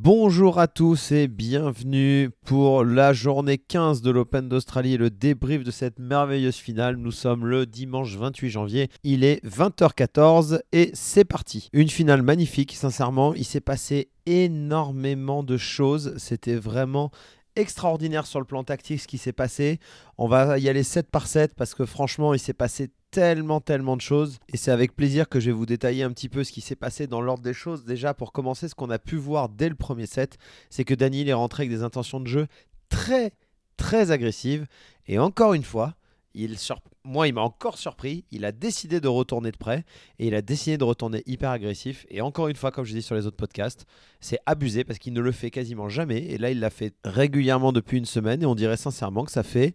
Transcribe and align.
Bonjour 0.00 0.60
à 0.60 0.68
tous 0.68 1.10
et 1.10 1.26
bienvenue 1.26 2.30
pour 2.44 2.84
la 2.84 3.12
journée 3.12 3.58
15 3.58 4.00
de 4.00 4.12
l'Open 4.12 4.48
d'Australie 4.48 4.94
et 4.94 4.96
le 4.96 5.10
débrief 5.10 5.64
de 5.64 5.72
cette 5.72 5.98
merveilleuse 5.98 6.54
finale. 6.54 6.94
Nous 6.94 7.10
sommes 7.10 7.44
le 7.44 7.66
dimanche 7.66 8.14
28 8.14 8.48
janvier, 8.48 8.90
il 9.02 9.24
est 9.24 9.44
20h14 9.44 10.60
et 10.70 10.92
c'est 10.94 11.24
parti. 11.24 11.68
Une 11.72 11.88
finale 11.88 12.22
magnifique, 12.22 12.76
sincèrement, 12.76 13.34
il 13.34 13.44
s'est 13.44 13.60
passé 13.60 14.10
énormément 14.24 15.42
de 15.42 15.56
choses, 15.56 16.14
c'était 16.16 16.54
vraiment 16.54 17.10
extraordinaire 17.58 18.26
sur 18.26 18.38
le 18.38 18.44
plan 18.44 18.64
tactique 18.64 19.00
ce 19.00 19.08
qui 19.08 19.18
s'est 19.18 19.32
passé. 19.32 19.80
On 20.16 20.28
va 20.28 20.58
y 20.58 20.68
aller 20.68 20.82
7 20.82 21.10
par 21.10 21.26
7 21.26 21.54
parce 21.54 21.74
que 21.74 21.84
franchement, 21.84 22.32
il 22.32 22.38
s'est 22.38 22.52
passé 22.52 22.90
tellement, 23.10 23.60
tellement 23.60 23.96
de 23.96 24.00
choses. 24.00 24.38
Et 24.52 24.56
c'est 24.56 24.70
avec 24.70 24.94
plaisir 24.94 25.28
que 25.28 25.40
je 25.40 25.46
vais 25.46 25.56
vous 25.56 25.66
détailler 25.66 26.02
un 26.02 26.12
petit 26.12 26.28
peu 26.28 26.44
ce 26.44 26.52
qui 26.52 26.60
s'est 26.60 26.76
passé 26.76 27.06
dans 27.06 27.20
l'ordre 27.20 27.42
des 27.42 27.54
choses. 27.54 27.84
Déjà, 27.84 28.14
pour 28.14 28.32
commencer, 28.32 28.68
ce 28.68 28.74
qu'on 28.74 28.90
a 28.90 28.98
pu 28.98 29.16
voir 29.16 29.48
dès 29.48 29.68
le 29.68 29.74
premier 29.74 30.06
set, 30.06 30.38
c'est 30.70 30.84
que 30.84 30.94
Daniel 30.94 31.28
est 31.28 31.34
rentré 31.34 31.64
avec 31.64 31.70
des 31.70 31.82
intentions 31.82 32.20
de 32.20 32.28
jeu 32.28 32.46
très, 32.88 33.32
très 33.76 34.10
agressives. 34.10 34.66
Et 35.06 35.18
encore 35.18 35.54
une 35.54 35.64
fois, 35.64 35.94
il 36.34 36.56
moi, 37.04 37.26
il 37.26 37.32
m'a 37.32 37.40
encore 37.40 37.78
surpris. 37.78 38.24
Il 38.30 38.44
a 38.44 38.52
décidé 38.52 39.00
de 39.00 39.08
retourner 39.08 39.50
de 39.50 39.56
près 39.56 39.84
et 40.18 40.26
il 40.26 40.34
a 40.34 40.42
décidé 40.42 40.76
de 40.76 40.84
retourner 40.84 41.22
hyper 41.26 41.50
agressif. 41.50 42.06
Et 42.10 42.20
encore 42.20 42.48
une 42.48 42.56
fois, 42.56 42.70
comme 42.70 42.84
je 42.84 42.92
dis 42.92 43.02
sur 43.02 43.14
les 43.14 43.26
autres 43.26 43.36
podcasts, 43.36 43.86
c'est 44.20 44.38
abusé 44.44 44.84
parce 44.84 44.98
qu'il 44.98 45.14
ne 45.14 45.20
le 45.20 45.32
fait 45.32 45.50
quasiment 45.50 45.88
jamais. 45.88 46.18
Et 46.18 46.38
là, 46.38 46.50
il 46.50 46.60
l'a 46.60 46.70
fait 46.70 46.94
régulièrement 47.04 47.72
depuis 47.72 47.96
une 47.96 48.04
semaine 48.04 48.42
et 48.42 48.46
on 48.46 48.54
dirait 48.54 48.76
sincèrement 48.76 49.24
que 49.24 49.32
ça 49.32 49.42
fait 49.42 49.74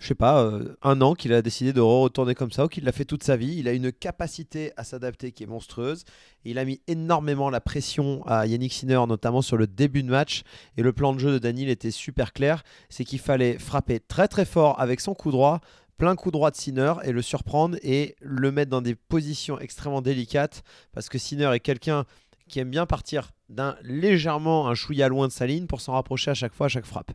je 0.00 0.06
sais 0.06 0.14
pas, 0.14 0.42
euh, 0.42 0.74
un 0.82 1.02
an 1.02 1.14
qu'il 1.14 1.32
a 1.34 1.42
décidé 1.42 1.74
de 1.74 1.80
retourner 1.80 2.34
comme 2.34 2.50
ça 2.50 2.64
ou 2.64 2.68
qu'il 2.68 2.84
l'a 2.84 2.92
fait 2.92 3.04
toute 3.04 3.22
sa 3.22 3.36
vie. 3.36 3.56
Il 3.58 3.68
a 3.68 3.72
une 3.72 3.92
capacité 3.92 4.72
à 4.78 4.82
s'adapter 4.82 5.30
qui 5.30 5.42
est 5.42 5.46
monstrueuse. 5.46 6.04
il 6.46 6.58
a 6.58 6.64
mis 6.64 6.80
énormément 6.86 7.50
la 7.50 7.60
pression 7.60 8.26
à 8.26 8.46
Yannick 8.46 8.72
Sinner, 8.72 9.00
notamment 9.06 9.42
sur 9.42 9.58
le 9.58 9.66
début 9.66 10.02
de 10.02 10.08
match. 10.08 10.42
Et 10.78 10.82
le 10.82 10.94
plan 10.94 11.12
de 11.12 11.18
jeu 11.18 11.32
de 11.32 11.38
Daniel 11.38 11.68
était 11.68 11.90
super 11.90 12.32
clair. 12.32 12.62
C'est 12.88 13.04
qu'il 13.04 13.18
fallait 13.18 13.58
frapper 13.58 14.00
très 14.00 14.26
très 14.26 14.46
fort 14.46 14.80
avec 14.80 15.00
son 15.00 15.14
coup 15.14 15.30
droit, 15.30 15.60
plein 16.00 16.16
coup 16.16 16.30
droit 16.30 16.50
de 16.50 16.56
Sinner 16.56 16.94
et 17.04 17.12
le 17.12 17.20
surprendre 17.20 17.76
et 17.82 18.16
le 18.22 18.50
mettre 18.50 18.70
dans 18.70 18.80
des 18.80 18.94
positions 18.94 19.60
extrêmement 19.60 20.00
délicates 20.00 20.62
parce 20.94 21.10
que 21.10 21.18
Sinner 21.18 21.50
est 21.52 21.60
quelqu'un 21.60 22.06
qui 22.48 22.58
aime 22.58 22.70
bien 22.70 22.86
partir 22.86 23.32
d'un 23.50 23.76
légèrement 23.82 24.68
un 24.68 24.74
chouïa 24.74 25.08
loin 25.08 25.28
de 25.28 25.32
sa 25.32 25.46
ligne 25.46 25.66
pour 25.66 25.82
s'en 25.82 25.92
rapprocher 25.92 26.30
à 26.30 26.34
chaque 26.34 26.54
fois 26.54 26.66
à 26.66 26.68
chaque 26.70 26.86
frappe. 26.86 27.12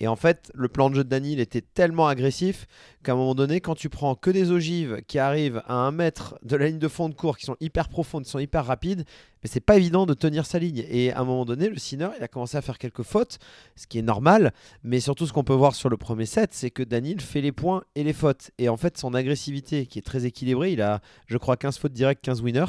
Et 0.00 0.08
en 0.08 0.16
fait, 0.16 0.50
le 0.54 0.68
plan 0.68 0.90
de 0.90 0.96
jeu 0.96 1.04
de 1.04 1.08
Daniel 1.08 1.40
était 1.40 1.60
tellement 1.60 2.08
agressif 2.08 2.66
qu'à 3.02 3.12
un 3.12 3.16
moment 3.16 3.34
donné, 3.34 3.60
quand 3.60 3.74
tu 3.74 3.88
prends 3.88 4.14
que 4.14 4.30
des 4.30 4.50
ogives 4.50 5.02
qui 5.06 5.18
arrivent 5.18 5.62
à 5.66 5.74
un 5.74 5.92
mètre 5.92 6.36
de 6.42 6.56
la 6.56 6.66
ligne 6.66 6.78
de 6.78 6.88
fond 6.88 7.08
de 7.08 7.14
cours, 7.14 7.36
qui 7.36 7.44
sont 7.44 7.56
hyper 7.60 7.88
profondes, 7.88 8.24
qui 8.24 8.30
sont 8.30 8.38
hyper 8.38 8.66
rapides, 8.66 9.04
mais 9.42 9.50
c'est 9.50 9.60
pas 9.60 9.76
évident 9.76 10.06
de 10.06 10.14
tenir 10.14 10.46
sa 10.46 10.58
ligne. 10.58 10.84
Et 10.88 11.12
à 11.12 11.20
un 11.20 11.24
moment 11.24 11.44
donné, 11.44 11.68
le 11.68 11.76
Sinner, 11.76 12.08
il 12.18 12.24
a 12.24 12.28
commencé 12.28 12.56
à 12.56 12.62
faire 12.62 12.78
quelques 12.78 13.02
fautes, 13.02 13.38
ce 13.76 13.86
qui 13.86 13.98
est 13.98 14.02
normal. 14.02 14.52
Mais 14.82 15.00
surtout, 15.00 15.26
ce 15.26 15.32
qu'on 15.32 15.44
peut 15.44 15.54
voir 15.54 15.74
sur 15.74 15.88
le 15.88 15.96
premier 15.96 16.26
set, 16.26 16.50
c'est 16.54 16.70
que 16.70 16.82
Daniel 16.82 17.20
fait 17.20 17.40
les 17.40 17.52
points 17.52 17.84
et 17.94 18.02
les 18.02 18.14
fautes. 18.14 18.50
Et 18.58 18.68
en 18.68 18.76
fait, 18.76 18.98
son 18.98 19.14
agressivité, 19.14 19.86
qui 19.86 19.98
est 19.98 20.02
très 20.02 20.24
équilibrée, 20.24 20.72
il 20.72 20.82
a, 20.82 21.00
je 21.26 21.36
crois, 21.36 21.56
15 21.56 21.78
fautes 21.78 21.92
directes, 21.92 22.24
15 22.24 22.40
winners 22.40 22.64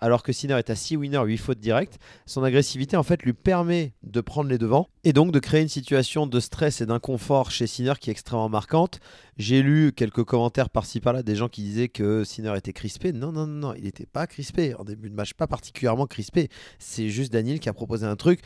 alors 0.00 0.22
que 0.22 0.32
Sinner 0.32 0.58
est 0.58 0.70
à 0.70 0.74
6 0.74 0.96
winners, 0.96 1.22
8 1.24 1.36
fautes 1.36 1.60
directes, 1.60 1.98
son 2.26 2.42
agressivité 2.42 2.96
en 2.96 3.02
fait 3.02 3.22
lui 3.22 3.32
permet 3.32 3.92
de 4.02 4.20
prendre 4.20 4.48
les 4.48 4.58
devants 4.58 4.88
et 5.04 5.12
donc 5.12 5.32
de 5.32 5.38
créer 5.38 5.62
une 5.62 5.68
situation 5.68 6.26
de 6.26 6.40
stress 6.40 6.80
et 6.80 6.86
d'inconfort 6.86 7.50
chez 7.50 7.66
Sinner 7.66 7.94
qui 8.00 8.10
est 8.10 8.12
extrêmement 8.12 8.48
marquante. 8.48 9.00
J'ai 9.36 9.62
lu 9.62 9.92
quelques 9.94 10.24
commentaires 10.24 10.70
par-ci 10.70 11.00
par-là 11.00 11.22
des 11.22 11.36
gens 11.36 11.48
qui 11.48 11.62
disaient 11.62 11.88
que 11.88 12.24
Sinner 12.24 12.54
était 12.56 12.72
crispé. 12.72 13.12
Non, 13.12 13.32
non, 13.32 13.46
non, 13.46 13.74
il 13.74 13.84
n'était 13.84 14.06
pas 14.06 14.26
crispé. 14.26 14.74
En 14.74 14.84
début 14.84 15.10
de 15.10 15.14
match, 15.14 15.34
pas 15.34 15.46
particulièrement 15.46 16.06
crispé. 16.06 16.48
C'est 16.78 17.08
juste 17.08 17.32
Daniel 17.32 17.60
qui 17.60 17.68
a 17.68 17.72
proposé 17.72 18.06
un 18.06 18.16
truc 18.16 18.40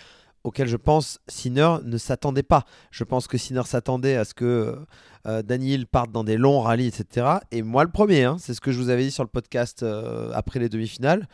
auquel 0.45 0.69
je 0.69 0.77
pense 0.77 1.21
Sinner 1.27 1.77
ne 1.83 1.97
s'attendait 1.99 2.43
pas. 2.43 2.65
Je 2.91 3.03
pense 3.03 3.27
que 3.27 3.39
Sinner 3.39 3.63
s'attendait 3.65 4.17
à 4.17 4.25
ce 4.25 4.35
que 4.35 4.79
euh, 5.27 5.43
Daniel 5.43 5.87
parte 5.87 6.13
dans 6.13 6.25
des 6.25 6.37
longs 6.37 6.61
rallyes, 6.61 6.87
etc. 6.87 7.27
Et 7.51 7.63
moi 7.63 7.85
le 7.85 7.91
premier, 7.91 8.25
hein, 8.25 8.37
c'est 8.39 8.55
ce 8.55 8.61
que 8.61 8.73
je 8.73 8.79
vous 8.79 8.91
avais 8.91 9.05
dit 9.05 9.11
sur 9.11 9.23
le 9.23 9.29
podcast 9.29 9.83
euh, 9.83 10.31
après 10.35 10.61
les 10.61 10.69
demi-finales. 10.69 11.27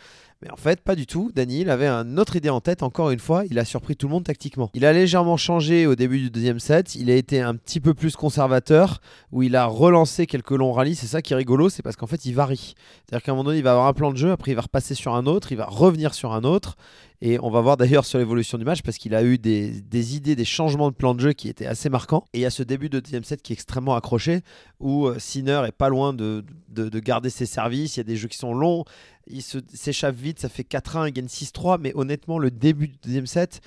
Mais 0.42 0.50
en 0.50 0.56
fait, 0.56 0.81
pas 0.81 0.94
du 0.94 1.06
tout. 1.06 1.31
Daniel 1.34 1.69
avait 1.69 1.88
une 1.88 2.19
autre 2.19 2.34
idée 2.34 2.48
en 2.48 2.62
tête. 2.62 2.82
Encore 2.82 3.10
une 3.10 3.19
fois, 3.19 3.44
il 3.50 3.59
a 3.59 3.64
surpris 3.66 3.94
tout 3.94 4.06
le 4.06 4.12
monde 4.12 4.25
tactiquement. 4.25 4.70
Il 4.72 4.87
a 4.87 4.92
légèrement 4.94 5.37
changé 5.37 5.87
au 5.87 5.94
début 5.97 6.19
du 6.19 6.31
deuxième 6.31 6.60
set. 6.60 6.94
Il 6.94 7.10
a 7.10 7.14
été 7.14 7.42
un 7.42 7.54
petit 7.56 7.78
peu 7.78 7.92
plus 7.92 8.16
conservateur, 8.16 9.03
où 9.32 9.42
il 9.42 9.54
a 9.54 9.66
relancé 9.66 10.26
quelques 10.26 10.53
longs 10.53 10.72
rallyes. 10.72 10.94
C'est 10.94 11.06
ça 11.06 11.20
qui 11.20 11.34
est 11.34 11.37
rigolo, 11.37 11.69
c'est 11.69 11.82
parce 11.82 11.97
qu'en 11.97 12.06
fait, 12.06 12.25
il 12.25 12.32
varie. 12.32 12.75
C'est-à-dire 13.04 13.22
qu'à 13.22 13.32
un 13.32 13.34
moment 13.34 13.44
donné, 13.44 13.59
il 13.59 13.64
va 13.64 13.72
avoir 13.72 13.87
un 13.87 13.93
plan 13.93 14.12
de 14.12 14.16
jeu, 14.16 14.32
après, 14.32 14.53
il 14.53 14.54
va 14.54 14.62
repasser 14.62 14.94
sur 14.94 15.14
un 15.14 15.26
autre, 15.26 15.53
il 15.53 15.59
va 15.59 15.66
revenir 15.66 16.14
sur 16.14 16.32
un 16.32 16.44
autre. 16.44 16.78
Et 17.22 17.38
on 17.43 17.50
va 17.50 17.60
voir 17.60 17.76
d'ailleurs 17.76 18.06
sur 18.06 18.19
l'évolution 18.19 18.56
du 18.56 18.64
match 18.64 18.81
parce 18.81 18.97
qu'il 18.97 19.14
a 19.14 19.22
eu 19.22 19.37
des, 19.37 20.16
idées, 20.16 20.34
des 20.34 20.44
changements 20.47 20.91
de 20.91 20.94
plan 20.94 21.14
de 21.14 21.20
jeu 21.20 21.32
qui 21.34 21.50
étaient 21.50 21.66
assez 21.66 21.91
marquants. 21.91 22.25
Et 22.32 22.38
il 22.38 22.41
y 22.41 22.47
a 22.47 22.50
ce 22.50 22.62
début 22.62 22.88
de 22.88 22.98
deuxième 22.98 23.25
set 23.25 23.43
qui 23.43 23.53
est 23.53 23.54
extrêmement 23.54 23.79
accroché 23.88 24.42
où 24.78 25.06
euh, 25.06 25.18
Sinner 25.18 25.62
est 25.66 25.72
pas 25.72 25.88
loin 25.88 26.12
de, 26.12 26.44
de, 26.68 26.98
garder 26.98 27.30
ses 27.30 27.46
services. 27.46 27.96
Il 27.96 28.00
y 28.00 28.02
a 28.02 28.04
des 28.04 28.16
jeux 28.16 28.28
qui 28.28 28.38
sont 28.38 28.54
longs. 28.54 28.84
Il 29.26 29.42
s'échappe 29.42 30.16
vite. 30.16 30.41
Ça 30.41 30.48
fait 30.48 30.62
4-1. 30.62 31.08
Il 31.08 31.12
gagne 31.12 31.26
6-3. 31.26 31.78
Mais 31.80 31.92
honnêtement, 31.94 32.38
le 32.38 32.50
début 32.50 32.88
du 32.88 32.96
deuxième 33.02 33.26
set, 33.26 33.60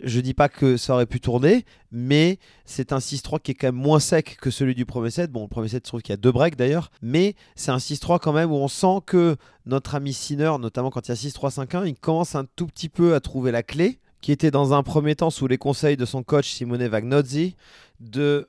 je 0.00 0.20
dis 0.20 0.34
pas 0.34 0.48
que 0.48 0.76
ça 0.76 0.94
aurait 0.94 1.06
pu 1.06 1.20
tourner, 1.20 1.64
mais 1.92 2.38
c'est 2.64 2.92
un 2.92 2.98
6-3 2.98 3.40
qui 3.40 3.52
est 3.52 3.54
quand 3.54 3.68
même 3.68 3.74
moins 3.74 4.00
sec 4.00 4.36
que 4.40 4.50
celui 4.50 4.74
du 4.74 4.86
premier 4.86 5.10
set. 5.10 5.30
Bon, 5.30 5.42
le 5.42 5.48
premier 5.48 5.68
set, 5.68 5.84
je 5.84 5.88
trouve 5.88 6.02
qu'il 6.02 6.12
y 6.12 6.14
a 6.14 6.18
deux 6.18 6.32
breaks 6.32 6.56
d'ailleurs, 6.56 6.90
mais 7.02 7.34
c'est 7.54 7.70
un 7.70 7.78
6-3 7.78 8.18
quand 8.18 8.32
même 8.32 8.50
où 8.50 8.56
on 8.56 8.68
sent 8.68 9.00
que 9.06 9.36
notre 9.66 9.94
ami 9.94 10.12
Sinner, 10.12 10.52
notamment 10.60 10.90
quand 10.90 11.08
il 11.08 11.10
y 11.10 11.12
a 11.12 11.14
6-3-5-1, 11.14 11.86
il 11.86 11.94
commence 11.94 12.34
un 12.34 12.44
tout 12.56 12.66
petit 12.66 12.88
peu 12.88 13.14
à 13.14 13.20
trouver 13.20 13.50
la 13.50 13.62
clé, 13.62 14.00
qui 14.20 14.32
était 14.32 14.50
dans 14.50 14.72
un 14.72 14.82
premier 14.82 15.14
temps 15.14 15.30
sous 15.30 15.46
les 15.46 15.58
conseils 15.58 15.96
de 15.96 16.04
son 16.04 16.22
coach 16.22 16.50
Simone 16.50 16.86
Vagnozzi, 16.86 17.56
de 18.00 18.48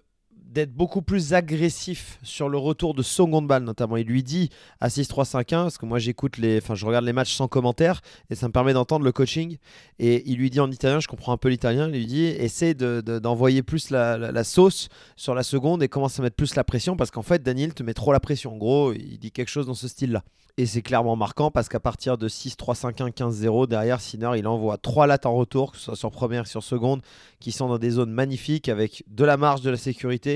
d'être 0.52 0.74
beaucoup 0.74 1.02
plus 1.02 1.34
agressif 1.34 2.20
sur 2.24 2.50
le 2.50 2.58
retour 2.58 2.94
de 2.94 3.04
balle 3.46 3.64
notamment. 3.64 3.98
Il 3.98 4.08
lui 4.08 4.24
dit 4.24 4.50
à 4.80 4.88
6-3-5-1, 4.88 5.46
parce 5.50 5.78
que 5.78 5.86
moi 5.86 6.00
j'écoute 6.00 6.38
les, 6.38 6.58
enfin 6.58 6.76
je 6.76 6.86
regarde 6.86 7.06
les 7.06 7.14
matchs 7.14 7.34
sans 7.34 7.48
commentaire 7.48 8.02
et 8.30 8.36
ça 8.36 8.48
me 8.48 8.52
permet 8.52 8.74
d'entendre 8.74 9.06
le 9.06 9.12
coaching. 9.12 9.58
Et 10.00 10.24
il 10.30 10.38
lui 10.38 10.50
dit 10.50 10.60
en 10.60 10.72
italien, 10.72 11.00
je 11.00 11.08
comprends 11.08 11.34
un 11.34 11.38
peu 11.38 11.50
l'italien, 11.50 11.88
il 11.88 12.00
lui 12.00 12.06
dit 12.06 12.26
essaie 12.26 12.74
d'envoyer 12.74 13.62
de, 13.62 13.66
plus 13.66 13.90
la, 13.90 14.18
la, 14.18 14.44
sauce 14.44 14.90
sur 15.16 15.36
la 15.36 15.44
seconde 15.44 15.84
et 15.84 15.88
commence 15.88 16.20
à 16.20 16.24
mettre 16.24 16.36
plus 16.36 16.56
la 16.56 16.64
pression 16.64 16.96
parce 16.96 17.12
qu'en 17.12 17.24
fait 17.24 17.44
Daniel 17.44 17.74
te 17.74 17.84
met 17.84 17.94
trop 17.94 18.14
la 18.14 18.20
pression. 18.20 18.54
En 18.54 18.58
gros, 18.58 18.94
il 18.94 19.18
dit 19.18 19.32
quelque 19.32 19.50
chose 19.50 19.68
dans 19.68 19.74
ce 19.74 19.88
style-là. 19.88 20.24
Et 20.58 20.66
c'est 20.66 20.82
clairement 20.82 21.18
marquant 21.18 21.52
parce 21.52 21.68
qu'à 21.68 21.82
partir 21.82 22.18
de 22.18 22.30
6-3-5-1, 22.30 23.12
15-0, 23.12 23.68
derrière 23.68 24.00
Sinner, 24.00 24.32
il 24.38 24.48
envoie 24.48 24.78
trois 24.78 25.06
lattes 25.06 25.26
en 25.26 25.36
retour, 25.36 25.74
que 25.74 25.78
ce 25.78 25.84
soit 25.84 25.96
sur 25.98 26.12
première 26.12 26.48
sur 26.48 26.64
seconde, 26.64 27.02
qui 27.42 27.52
sont 27.52 27.68
dans 27.68 27.78
des 27.78 27.90
zones 27.90 28.12
magnifiques 28.12 28.70
avec 28.70 29.04
de 29.08 29.26
la 29.26 29.36
marge, 29.36 29.60
de 29.60 29.70
la 29.70 29.76
sécurité, 29.76 30.35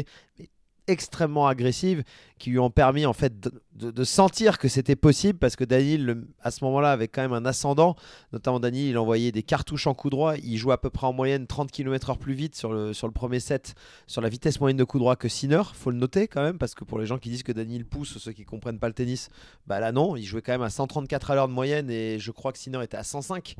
extrêmement 0.87 1.47
agressive 1.47 2.03
qui 2.39 2.49
lui 2.49 2.59
ont 2.59 2.71
permis 2.71 3.05
en 3.05 3.13
fait 3.13 3.33
de, 3.75 4.03
sentir 4.03 4.57
que 4.57 4.67
c'était 4.67 4.95
possible 4.95 5.37
parce 5.37 5.55
que 5.55 5.63
Daniel 5.63 6.23
à 6.41 6.51
ce 6.51 6.63
moment-là 6.65 6.91
avait 6.91 7.07
quand 7.07 7.21
même 7.21 7.33
un 7.33 7.45
ascendant. 7.45 7.95
Notamment 8.33 8.59
Daniel 8.59 8.87
il 8.87 8.97
envoyait 8.97 9.31
des 9.31 9.43
cartouches 9.43 9.87
en 9.87 9.93
coup 9.93 10.09
droit. 10.09 10.35
Il 10.37 10.57
jouait 10.57 10.73
à 10.73 10.77
peu 10.77 10.89
près 10.89 11.05
en 11.05 11.13
moyenne 11.13 11.45
30 11.45 11.71
km/h 11.71 12.17
plus 12.17 12.33
vite 12.33 12.55
sur 12.55 12.73
le, 12.73 12.93
sur 12.93 13.07
le 13.07 13.13
premier 13.13 13.39
set 13.39 13.75
sur 14.07 14.21
la 14.21 14.29
vitesse 14.29 14.59
moyenne 14.59 14.77
de 14.77 14.83
coup 14.83 14.99
droit 14.99 15.15
que 15.15 15.27
Sinner. 15.27 15.61
Faut 15.73 15.91
le 15.91 15.97
noter 15.97 16.27
quand 16.27 16.41
même 16.41 16.57
parce 16.57 16.75
que 16.75 16.83
pour 16.83 16.97
les 16.97 17.05
gens 17.05 17.17
qui 17.17 17.29
disent 17.29 17.43
que 17.43 17.51
Daniel 17.51 17.85
pousse 17.85 18.17
ceux 18.17 18.31
qui 18.31 18.45
comprennent 18.45 18.79
pas 18.79 18.87
le 18.87 18.93
tennis 18.93 19.29
bah 19.67 19.79
là 19.79 19.91
non. 19.91 20.15
Il 20.15 20.23
jouait 20.23 20.41
quand 20.41 20.53
même 20.53 20.61
à 20.61 20.69
134 20.69 21.31
à 21.31 21.35
l'heure 21.35 21.47
de 21.47 21.53
moyenne 21.53 21.89
et 21.89 22.19
je 22.19 22.31
crois 22.31 22.51
que 22.51 22.57
Sinner 22.57 22.83
était 22.83 22.97
à 22.97 23.03
105 23.03 23.55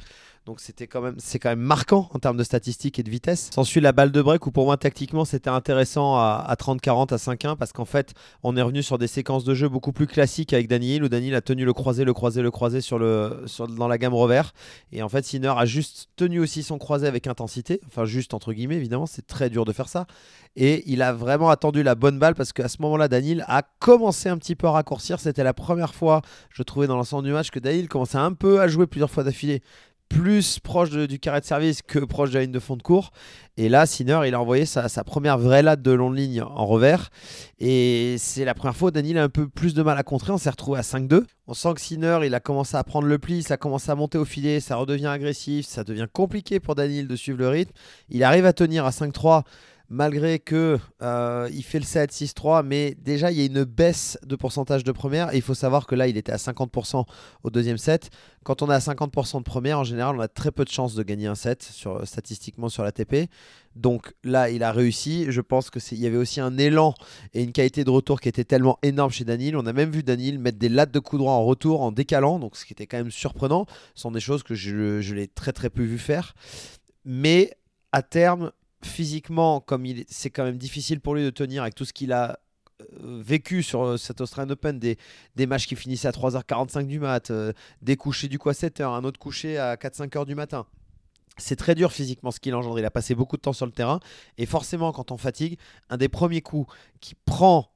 donc 0.45 0.61
c'était 0.61 0.87
quand 0.87 1.01
même 1.01 1.15
c'est 1.19 1.37
quand 1.37 1.49
même 1.49 1.59
marquant 1.59 2.09
en 2.13 2.19
termes 2.19 2.37
de 2.37 2.43
statistiques 2.43 2.97
et 2.97 3.03
de 3.03 3.09
vitesse. 3.09 3.51
S'ensuit 3.53 3.81
la 3.81 3.91
balle 3.91 4.11
de 4.11 4.21
break 4.21 4.47
où 4.47 4.51
pour 4.51 4.65
moi 4.65 4.77
tactiquement 4.77 5.25
c'était 5.25 5.49
intéressant 5.49 6.15
à, 6.15 6.43
à 6.47 6.55
30-40 6.55 7.13
à 7.13 7.17
5-1 7.17 7.55
parce 7.55 7.71
qu'en 7.71 7.85
fait 7.85 8.13
on 8.41 8.57
est 8.57 8.61
sur 8.81 8.97
des 8.97 9.07
séquences 9.07 9.43
de 9.43 9.53
jeu 9.53 9.67
beaucoup 9.67 9.91
plus 9.91 10.07
classiques 10.07 10.53
avec 10.53 10.67
Daniel, 10.67 11.03
où 11.03 11.09
Daniel 11.09 11.35
a 11.35 11.41
tenu 11.41 11.65
le 11.65 11.73
croisé, 11.73 12.03
le 12.03 12.13
croisé, 12.13 12.41
le 12.41 12.51
croisé 12.51 12.81
sur 12.81 12.97
le, 12.99 13.45
dans 13.77 13.87
la 13.87 13.97
gamme 13.97 14.13
revers. 14.13 14.53
Et 14.91 15.03
en 15.03 15.09
fait, 15.09 15.25
Sinner 15.25 15.53
a 15.55 15.65
juste 15.65 16.09
tenu 16.15 16.39
aussi 16.39 16.63
son 16.63 16.77
croisé 16.77 17.07
avec 17.07 17.27
intensité. 17.27 17.81
Enfin, 17.87 18.05
juste 18.05 18.33
entre 18.33 18.53
guillemets, 18.53 18.75
évidemment, 18.75 19.05
c'est 19.05 19.25
très 19.25 19.49
dur 19.49 19.65
de 19.65 19.73
faire 19.73 19.89
ça. 19.89 20.05
Et 20.55 20.83
il 20.91 21.01
a 21.01 21.13
vraiment 21.13 21.49
attendu 21.49 21.83
la 21.83 21.95
bonne 21.95 22.19
balle 22.19 22.35
parce 22.35 22.53
qu'à 22.53 22.67
ce 22.67 22.81
moment-là, 22.81 23.07
Daniel 23.07 23.43
a 23.47 23.63
commencé 23.79 24.29
un 24.29 24.37
petit 24.37 24.55
peu 24.55 24.67
à 24.67 24.71
raccourcir. 24.71 25.19
C'était 25.19 25.43
la 25.43 25.53
première 25.53 25.93
fois, 25.93 26.21
je 26.49 26.63
trouvais, 26.63 26.87
dans 26.87 26.95
l'ensemble 26.95 27.25
du 27.25 27.33
match 27.33 27.49
que 27.51 27.59
Daniel 27.59 27.87
commençait 27.87 28.17
un 28.17 28.33
peu 28.33 28.61
à 28.61 28.67
jouer 28.67 28.87
plusieurs 28.87 29.11
fois 29.11 29.23
d'affilée 29.23 29.61
plus 30.09 30.59
proche 30.59 30.89
du 30.89 31.19
carré 31.19 31.39
de 31.39 31.45
service 31.45 31.81
que 31.81 31.99
proche 31.99 32.31
de 32.31 32.35
la 32.35 32.41
ligne 32.41 32.51
de 32.51 32.59
fond 32.59 32.75
de 32.75 32.81
cours. 32.81 33.11
Et 33.57 33.69
là, 33.69 33.85
Sinner, 33.85 34.21
il 34.25 34.33
a 34.33 34.41
envoyé 34.41 34.65
sa, 34.65 35.03
première 35.03 35.37
vraie 35.37 35.61
latte 35.61 35.81
de 35.81 35.91
longue 35.91 36.15
ligne 36.15 36.41
en 36.41 36.65
revers. 36.65 37.09
Et 37.59 38.15
c'est 38.17 38.45
la 38.45 38.53
première 38.53 38.75
fois 38.75 38.87
où 38.87 38.91
Daniel 38.91 39.19
a 39.19 39.23
un 39.23 39.29
peu 39.29 39.47
plus 39.47 39.73
de 39.73 39.83
mal 39.83 39.97
à 39.97 40.03
contrer. 40.03 40.31
On 40.31 40.37
s'est 40.37 40.49
retrouvé 40.49 40.79
à 40.79 40.81
5-2. 40.81 41.23
On 41.47 41.53
sent 41.53 41.73
que 41.75 41.81
Sinner, 41.81 42.19
il 42.25 42.33
a 42.35 42.39
commencé 42.39 42.75
à 42.75 42.83
prendre 42.83 43.07
le 43.07 43.17
pli, 43.17 43.43
ça 43.43 43.57
commence 43.57 43.89
à 43.89 43.95
monter 43.95 44.17
au 44.17 44.25
filet, 44.25 44.59
ça 44.59 44.75
redevient 44.75 45.07
agressif, 45.07 45.65
ça 45.65 45.83
devient 45.83 46.07
compliqué 46.11 46.59
pour 46.59 46.75
Daniel 46.75 47.07
de 47.07 47.15
suivre 47.15 47.39
le 47.39 47.49
rythme. 47.49 47.71
Il 48.09 48.23
arrive 48.23 48.45
à 48.45 48.53
tenir 48.53 48.85
à 48.85 48.91
5-3 48.91 49.43
malgré 49.89 50.37
que 50.37 50.77
euh, 51.01 51.49
il 51.51 51.63
fait 51.63 51.79
le 51.79 51.85
7 51.85 52.11
6-3, 52.11 52.63
mais 52.63 52.95
déjà 52.99 53.31
il 53.31 53.39
y 53.39 53.41
a 53.41 53.45
une 53.45 53.63
baisse 53.63 54.19
de 54.25 54.35
pourcentage 54.35 54.83
de 54.83 54.91
première. 54.91 55.33
Et 55.33 55.37
il 55.37 55.41
faut 55.41 55.55
savoir 55.55 55.87
que 55.87 55.95
là, 55.95 56.07
il 56.07 56.15
était 56.15 56.31
à 56.31 56.37
50% 56.37 57.05
au 57.43 57.49
deuxième 57.49 57.77
set. 57.77 58.09
Quand 58.43 58.61
on 58.61 58.69
est 58.69 58.73
à 58.73 58.79
50% 58.79 59.39
de 59.39 59.43
première, 59.43 59.79
en 59.79 59.83
général, 59.83 60.15
on 60.15 60.19
a 60.19 60.27
très 60.27 60.51
peu 60.51 60.63
de 60.63 60.69
chances 60.69 60.93
de 60.93 61.03
gagner 61.03 61.27
un 61.27 61.35
set 61.35 61.63
sur, 61.63 62.05
statistiquement 62.07 62.69
sur 62.69 62.83
l'ATP. 62.83 63.29
Donc 63.75 64.13
là, 64.23 64.49
il 64.49 64.63
a 64.63 64.71
réussi. 64.71 65.25
Je 65.29 65.41
pense 65.41 65.69
que 65.69 65.79
il 65.91 65.99
y 65.99 66.07
avait 66.07 66.17
aussi 66.17 66.39
un 66.39 66.57
élan 66.57 66.93
et 67.33 67.43
une 67.43 67.51
qualité 67.51 67.83
de 67.83 67.89
retour 67.89 68.19
qui 68.21 68.29
était 68.29 68.43
tellement 68.43 68.77
énorme 68.83 69.11
chez 69.11 69.25
Daniel. 69.25 69.57
On 69.57 69.65
a 69.65 69.73
même 69.73 69.89
vu 69.89 70.03
Daniel 70.03 70.37
mettre 70.37 70.59
des 70.59 70.69
lattes 70.69 70.91
de 70.91 70.99
coup 70.99 71.17
droit 71.17 71.33
en 71.33 71.43
retour 71.43 71.81
en 71.81 71.91
décalant, 71.91 72.37
donc 72.37 72.57
ce 72.57 72.65
qui 72.65 72.73
était 72.73 72.85
quand 72.85 72.97
même 72.97 73.11
surprenant. 73.11 73.65
Ce 73.95 74.03
sont 74.03 74.11
des 74.11 74.19
choses 74.19 74.43
que 74.43 74.53
je, 74.53 75.01
je 75.01 75.15
l'ai 75.15 75.27
très 75.27 75.51
très 75.51 75.69
peu 75.71 75.83
vu 75.83 75.97
faire. 75.97 76.35
Mais 77.05 77.55
à 77.91 78.03
terme, 78.03 78.51
physiquement, 78.83 79.59
comme 79.59 79.85
c'est 80.07 80.29
quand 80.29 80.43
même 80.43 80.57
difficile 80.57 80.99
pour 80.99 81.15
lui 81.15 81.23
de 81.23 81.29
tenir 81.29 81.63
avec 81.63 81.75
tout 81.75 81.85
ce 81.85 81.93
qu'il 81.93 82.13
a 82.13 82.39
euh, 82.81 83.21
vécu 83.21 83.61
sur 83.61 83.83
euh, 83.83 83.97
cet 83.97 84.21
Australian 84.21 84.51
Open, 84.51 84.79
des, 84.79 84.97
des 85.35 85.47
matchs 85.47 85.67
qui 85.67 85.75
finissaient 85.75 86.07
à 86.07 86.11
3h45 86.11 86.85
du 86.85 86.99
mat, 86.99 87.29
euh, 87.29 87.51
des 87.81 87.97
couchers 87.97 88.29
du 88.29 88.39
coup 88.39 88.49
à 88.49 88.53
7h, 88.53 88.83
un 88.83 89.03
autre 89.03 89.19
coucher 89.19 89.57
à 89.57 89.75
4-5h 89.75 90.25
du 90.25 90.35
matin. 90.35 90.65
C'est 91.37 91.55
très 91.55 91.75
dur 91.75 91.91
physiquement 91.91 92.31
ce 92.31 92.39
qu'il 92.39 92.55
engendre. 92.55 92.79
Il 92.79 92.85
a 92.85 92.91
passé 92.91 93.15
beaucoup 93.15 93.37
de 93.37 93.41
temps 93.41 93.53
sur 93.53 93.65
le 93.65 93.71
terrain. 93.71 93.99
Et 94.37 94.45
forcément, 94.45 94.91
quand 94.91 95.11
on 95.11 95.17
fatigue, 95.17 95.57
un 95.89 95.95
des 95.95 96.09
premiers 96.09 96.41
coups 96.41 96.73
qui 96.99 97.15
prend, 97.15 97.71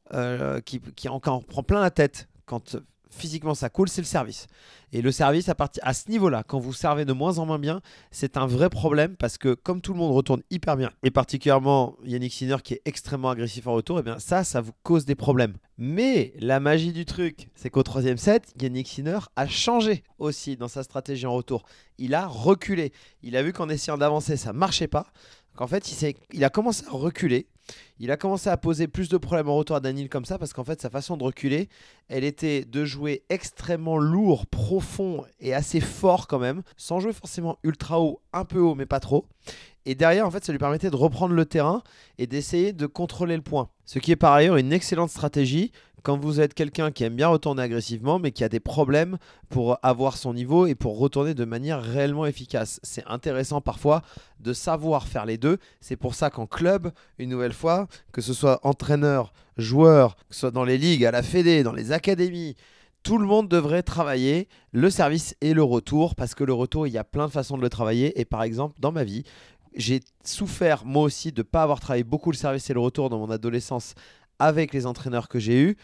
qui, 0.66 0.82
qui 0.82 1.08
encore 1.08 1.46
prend 1.46 1.64
plein 1.64 1.80
la 1.80 1.90
tête 1.90 2.28
quand 2.46 2.76
physiquement 3.16 3.56
ça 3.56 3.70
coule, 3.70 3.90
c'est 3.90 4.02
le 4.02 4.08
service. 4.08 4.48
Et 4.92 5.02
le 5.02 5.12
service, 5.12 5.50
à, 5.50 5.56
à 5.82 5.94
ce 5.94 6.10
niveau-là, 6.10 6.44
quand 6.46 6.60
vous 6.60 6.74
servez 6.74 7.06
de 7.06 7.14
moins 7.14 7.40
en 7.40 7.46
moins 7.46 7.60
bien, 7.60 7.82
c'est 8.12 8.38
un 8.38 8.46
vrai 8.46 8.70
problème 8.70 9.16
parce 9.16 9.38
que 9.38 9.54
comme 9.54 9.82
tout 9.82 9.94
le 9.94 10.00
monde 10.00 10.14
retourne 10.14 10.44
hyper 10.52 10.78
bien, 10.78 10.92
et 11.02 11.12
particulièrement 11.12 11.96
Yannick 12.04 12.34
Sinner 12.34 12.58
qui 12.64 12.76
est 12.76 12.82
extrêmement 12.86 13.30
agressif 13.30 13.66
en 13.68 13.74
retour, 13.74 13.98
et 13.98 14.02
eh 14.02 14.04
bien 14.04 14.20
ça, 14.20 14.44
ça 14.44 14.62
vous 14.62 14.74
cause 14.84 15.06
des 15.06 15.16
problèmes. 15.16 15.56
Mais 15.78 16.34
la 16.40 16.60
magie 16.60 16.94
du 16.94 17.06
truc, 17.06 17.50
c'est 17.56 17.70
qu'au 17.70 17.84
troisième 17.84 18.18
set, 18.18 18.54
Yannick 18.62 18.88
Sinner 18.88 19.20
a 19.36 19.48
changé 19.48 20.04
aussi 20.20 20.58
dans 20.58 20.68
sa 20.68 20.84
stratégie 20.84 21.26
en 21.26 21.34
retour. 21.34 21.64
Il 21.98 22.14
a 22.14 22.28
reculé. 22.28 22.92
Il 23.24 23.36
a 23.36 23.44
vu 23.44 23.54
qu'en 23.54 23.70
essayant 23.70 23.98
d'avancer, 23.98 24.38
ça 24.38 24.54
marchait 24.54 24.88
pas. 24.88 25.08
Qu'en 25.56 25.68
fait, 25.68 25.92
il, 25.92 26.16
il 26.34 26.44
a 26.44 26.50
commencé 26.50 26.84
à 26.88 26.92
reculer 26.92 27.48
il 28.00 28.12
a 28.12 28.18
commencé 28.18 28.50
à 28.50 28.58
poser 28.58 28.88
plus 28.88 29.10
de 29.10 29.18
problèmes 29.18 29.50
en 29.50 29.56
retour 29.56 29.76
à 29.76 29.80
Daniel 29.80 30.10
comme 30.10 30.26
ça 30.26 30.38
parce 30.38 30.54
qu'en 30.54 30.64
fait 30.64 30.82
sa 30.82 30.90
façon 30.90 31.18
de 31.18 31.24
reculer, 31.24 31.70
elle 32.08 32.24
était 32.24 32.66
de 32.66 32.86
jouer 32.86 33.24
extrêmement 33.30 33.98
lourd, 33.98 34.46
profond 34.48 35.26
et 35.40 35.54
assez 35.54 35.80
fort 35.80 36.28
quand 36.28 36.40
même, 36.40 36.64
sans 36.78 37.00
jouer 37.00 37.14
forcément 37.14 37.60
ultra 37.64 38.00
haut, 38.00 38.22
un 38.34 38.46
peu 38.46 38.60
haut 38.60 38.76
mais 38.76 38.86
pas 38.86 39.00
trop. 39.00 39.28
Et 39.86 39.96
derrière, 39.96 40.26
en 40.26 40.32
fait, 40.32 40.44
ça 40.44 40.52
lui 40.52 40.60
permettait 40.60 40.90
de 40.90 40.96
reprendre 40.96 41.34
le 41.34 41.46
terrain 41.46 41.84
et 42.18 42.28
d'essayer 42.28 42.74
de 42.74 42.86
contrôler 42.86 43.36
le 43.36 43.42
point. 43.42 43.70
Ce 43.86 44.00
qui 44.00 44.12
est 44.12 44.16
par 44.16 44.34
ailleurs 44.34 44.58
une 44.58 44.72
excellente 44.72 45.10
stratégie 45.10 45.72
quand 46.04 46.18
vous 46.18 46.42
êtes 46.42 46.54
quelqu'un 46.54 46.92
qui 46.92 47.06
aime 47.06 47.16
bien 47.16 47.30
retourner 47.30 47.64
agressivement, 47.64 48.20
mais 48.20 48.32
qui 48.32 48.44
a 48.44 48.50
des 48.50 48.60
problèmes 48.60 49.18
pour 49.50 49.78
avoir 49.84 50.18
son 50.18 50.34
niveau 50.34 50.68
et 50.68 50.76
pour 50.76 51.00
retourner 51.00 51.34
de 51.34 51.46
manière 51.46 51.82
réellement 51.82 52.26
efficace. 52.26 52.80
C'est 52.84 53.06
intéressant 53.08 53.62
parfois 53.62 54.02
de 54.42 54.52
savoir 54.52 55.08
faire 55.08 55.26
les 55.26 55.38
deux. 55.38 55.58
C'est 55.80 55.96
pour 55.96 56.14
ça 56.14 56.30
qu'en 56.30 56.46
club, 56.46 56.92
une 57.18 57.30
nouvelle 57.30 57.54
fois, 57.54 57.88
que 58.12 58.22
ce 58.22 58.34
soit 58.34 58.60
entraîneur, 58.64 59.34
joueur, 59.58 60.18
que 60.30 60.36
ce 60.36 60.42
soit 60.42 60.52
dans 60.52 60.66
les 60.66 60.78
ligues, 60.78 61.06
à 61.06 61.12
la 61.12 61.24
Fédé, 61.24 61.64
dans 61.64 61.72
les 61.72 61.94
académies, 61.94 62.56
tout 63.04 63.18
le 63.18 63.26
monde 63.26 63.50
devrait 63.50 63.84
travailler 63.84 64.48
le 64.72 64.90
service 64.90 65.36
et 65.42 65.54
le 65.54 65.64
retour 65.64 66.16
parce 66.16 66.36
que 66.36 66.46
le 66.46 66.54
retour, 66.54 66.88
il 66.88 66.94
y 66.94 66.98
a 66.98 67.04
plein 67.04 67.28
de 67.28 67.32
façons 67.32 67.58
de 67.58 67.62
le 67.62 67.70
travailler. 67.70 68.20
Et 68.20 68.26
par 68.26 68.44
exemple, 68.44 68.80
dans 68.80 68.94
ma 68.94 69.04
vie, 69.04 69.24
j'ai 69.76 70.02
souffert 70.24 70.86
moi 70.86 71.04
aussi 71.04 71.32
de 71.32 71.42
ne 71.42 71.44
pas 71.44 71.64
avoir 71.64 71.80
travaillé 71.80 72.04
beaucoup 72.04 72.32
le 72.32 72.38
service 72.38 72.70
et 72.70 72.74
le 72.74 72.80
retour 72.80 73.10
dans 73.10 73.20
mon 73.20 73.30
adolescence 73.30 73.96
avec 74.40 74.74
les 74.74 74.86
entraîneurs 74.86 75.30
que 75.30 75.40
j'ai 75.40 75.62
eus. 75.62 75.78